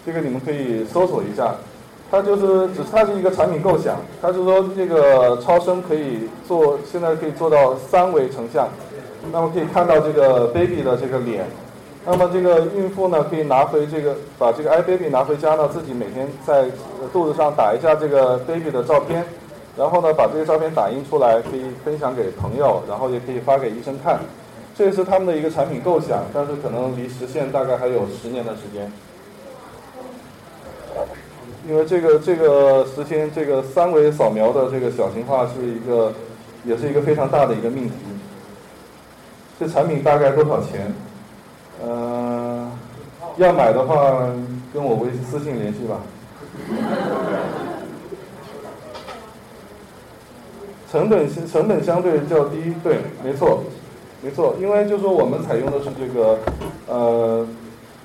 [0.05, 1.55] 这个你们可以搜索一下。
[2.11, 8.69] 它就是只是它是一个产品构想，它是说这个超声可以做，现在可以做到三维成像。
[9.31, 11.45] 那么可以看到这个 baby 的这个脸，
[12.05, 16.65] 那么这个孕妇呢可以拿回这个，把这个 iBaby 拿回家呢，自己每天在
[17.11, 19.25] 肚子上打一下这个 baby 的照片，
[19.75, 24.19] 然后呢把这个照片打印出来，可以分享给朋友，然后也可以发给医生看。
[24.77, 28.91] 这是他们的一个产品构想，但是可能离实现大概还有十年的时间，
[31.67, 36.13] 因为这个这个实现这个三维扫描的这个小型化是一个，
[36.65, 37.93] 也是一个非常大的一个命题。
[39.59, 40.93] 这产品大概多少钱？
[41.83, 42.71] 呃，
[43.37, 43.95] 要买的话
[44.73, 45.99] 跟我微私信联系吧。
[50.91, 53.63] 成本相成本相对较低，对，没错，
[54.21, 56.39] 没错，因为就说我们采用的是这个
[56.87, 57.45] 呃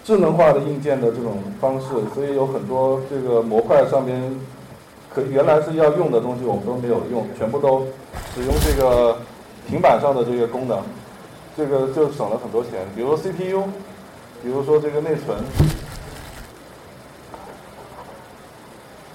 [0.03, 4.21] 智能化的硬件的这种方式，所以有很多这个模块上边
[5.15, 7.87] 可原来是要用的东西我们都没有用，全部都
[8.35, 9.17] 使用这个
[9.69, 10.83] 平板上的这个功能。
[11.61, 13.65] 这个就省了很多钱，比如说 CPU，
[14.43, 15.37] 比如说这个内存。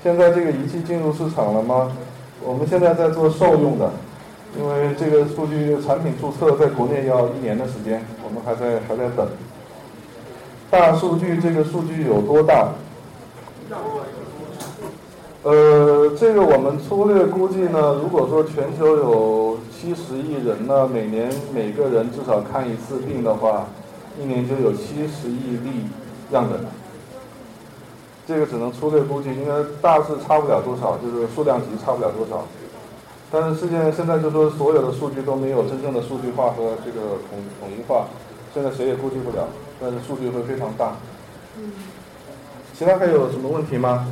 [0.04, 1.92] 现在这个仪器进入市场了吗？
[2.44, 3.92] 我们现在在做受用的，
[4.56, 9.28] 因为这个数据产品注册在国内要一年的时间，我们还在还在等。
[10.70, 12.74] 大数据这个数据有多大？
[15.42, 23.68] 呃，这个我们粗略估计呢，如果说全球有七十亿人呢，每年每个人至少看一次病的话，
[24.20, 25.86] 一年就有七十亿例
[26.32, 26.60] 样本。
[28.26, 32.44] 这个只能粗略估计，应该大致差不了多少，就是数量级差不了多少。
[33.32, 38.08] 但是世界现在就说所有的数据都没有真正的数据化和这个统统一化，
[38.56, 39.48] 现在谁也估计不了，
[39.80, 40.96] 但是数据会非常大。
[42.74, 44.08] 其他还有什么问题吗？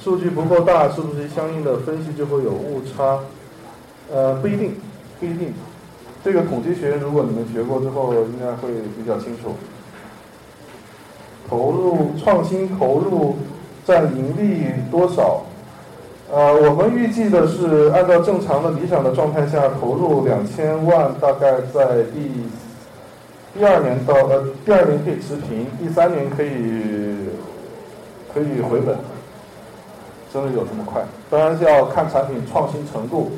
[0.00, 3.18] 数据不够大，是不是相应的分析就会有误差？
[4.12, 4.74] 呃，不一定，
[5.18, 5.52] 不一定。
[6.24, 9.54] 这个统计学如果你们学过之后，应该会比较清楚。
[11.48, 13.36] 投入创新投入
[13.84, 15.42] 占盈利多少？
[16.32, 22.30] 呃，我们预计的是按照正常的理想的状态下，投入两千万，大概在第
[23.54, 27.28] 第二年到呃第二年可以持平，第三年可以
[28.32, 28.96] 可以回本。
[30.32, 31.04] 真的有这么快？
[31.30, 33.30] 当然是要看产品创新程度。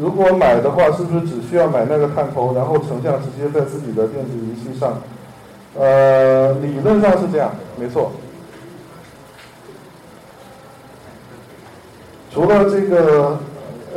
[0.00, 4.98] 如果买的话，是不是只需要买那个探头，然后成像直接在自己的电子仪器上？
[5.78, 8.12] 呃，理论上是这样，没错。
[12.30, 13.38] 除了这个，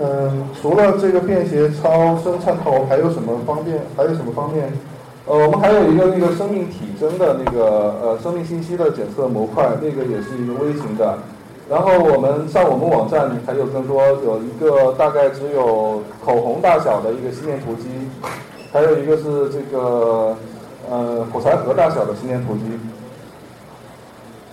[0.02, 3.82] 嗯，除了这个便携超声探头，还有什么方便？
[3.96, 4.74] 还有什么方面？
[5.26, 11.18] 呃，我们还有一个那个生命体征的那个呃生命信息的检测模块，那个也是一个微型的。
[11.70, 17.90] 然后我们上我们网站还有更多，有一个大概只有口红大小的一个心电图机，
[18.72, 20.38] 还有一个是这个
[20.90, 22.62] 呃火柴盒大小的心电图机。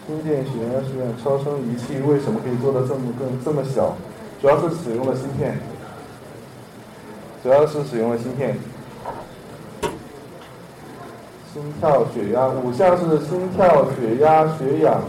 [0.07, 3.95] 心电血压血氧超声仪器为什么可以做的这么更这么小？
[4.41, 5.57] 主要是使用了芯片，
[7.43, 8.59] 主要是使用了芯片。
[11.53, 15.01] 心跳、血压，五项是心跳、血压、血氧，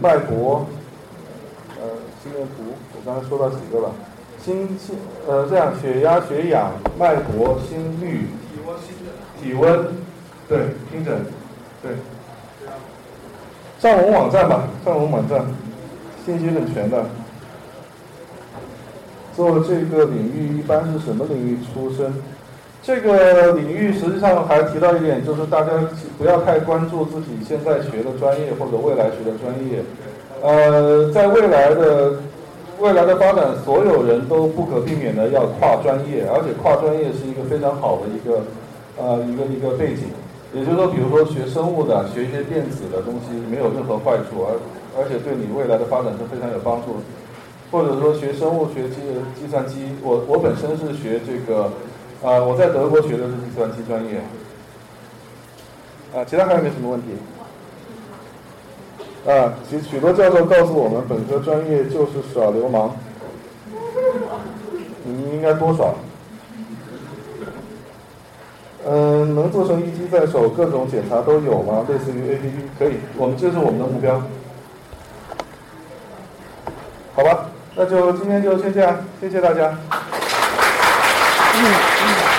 [0.00, 0.66] 脉搏，
[1.76, 1.86] 呃，
[2.22, 3.92] 心电图，我刚才说到几个了？
[4.42, 4.96] 心心，
[5.28, 8.26] 呃，这样，血压、血氧、脉搏、心率、
[9.42, 9.86] 体温、
[10.48, 11.24] 对，听诊，
[11.82, 11.92] 对。
[13.78, 15.44] 上我们网站吧，上我们网站，
[16.24, 17.04] 信息很全的。
[19.36, 22.12] 做这个领域一般是什么领域出身？
[22.82, 25.70] 这个领域实际上还提到一点，就是大家
[26.16, 29.84] 不要太关注自己现在学的专业或者未来学的专业。
[30.42, 32.14] 呃，在未来的
[32.80, 38.40] 未来的发展，所有人都不可避免的要跨专业，而且跨专业是一个非常好的一个
[38.96, 40.08] 呃一个一个背景。
[40.54, 44.56] 也就是说，比如说学生物的，学一些电子的东西，没有任何坏处，而
[44.98, 46.96] 而且对你未来的发展是非常有帮助。
[47.70, 48.96] 或者说学生物学计
[49.38, 51.68] 计算机，我我本身是学这个。
[52.22, 54.20] 啊，我在德国学的是计算机专业。
[56.14, 57.08] 啊，其他还有没有什么问题？
[59.30, 62.94] 啊，许许多教授告诉我们，本科专业就是耍流氓。
[65.04, 65.94] 你应该多耍。
[68.86, 71.86] 嗯，能做成一机在手，各种检查都有吗？
[71.88, 74.20] 类似于 APP，可以，我们这是我们的目标。
[77.14, 79.78] 好吧，那就今天就先这样，谢谢大家。
[81.62, 82.29] 嗯嗯。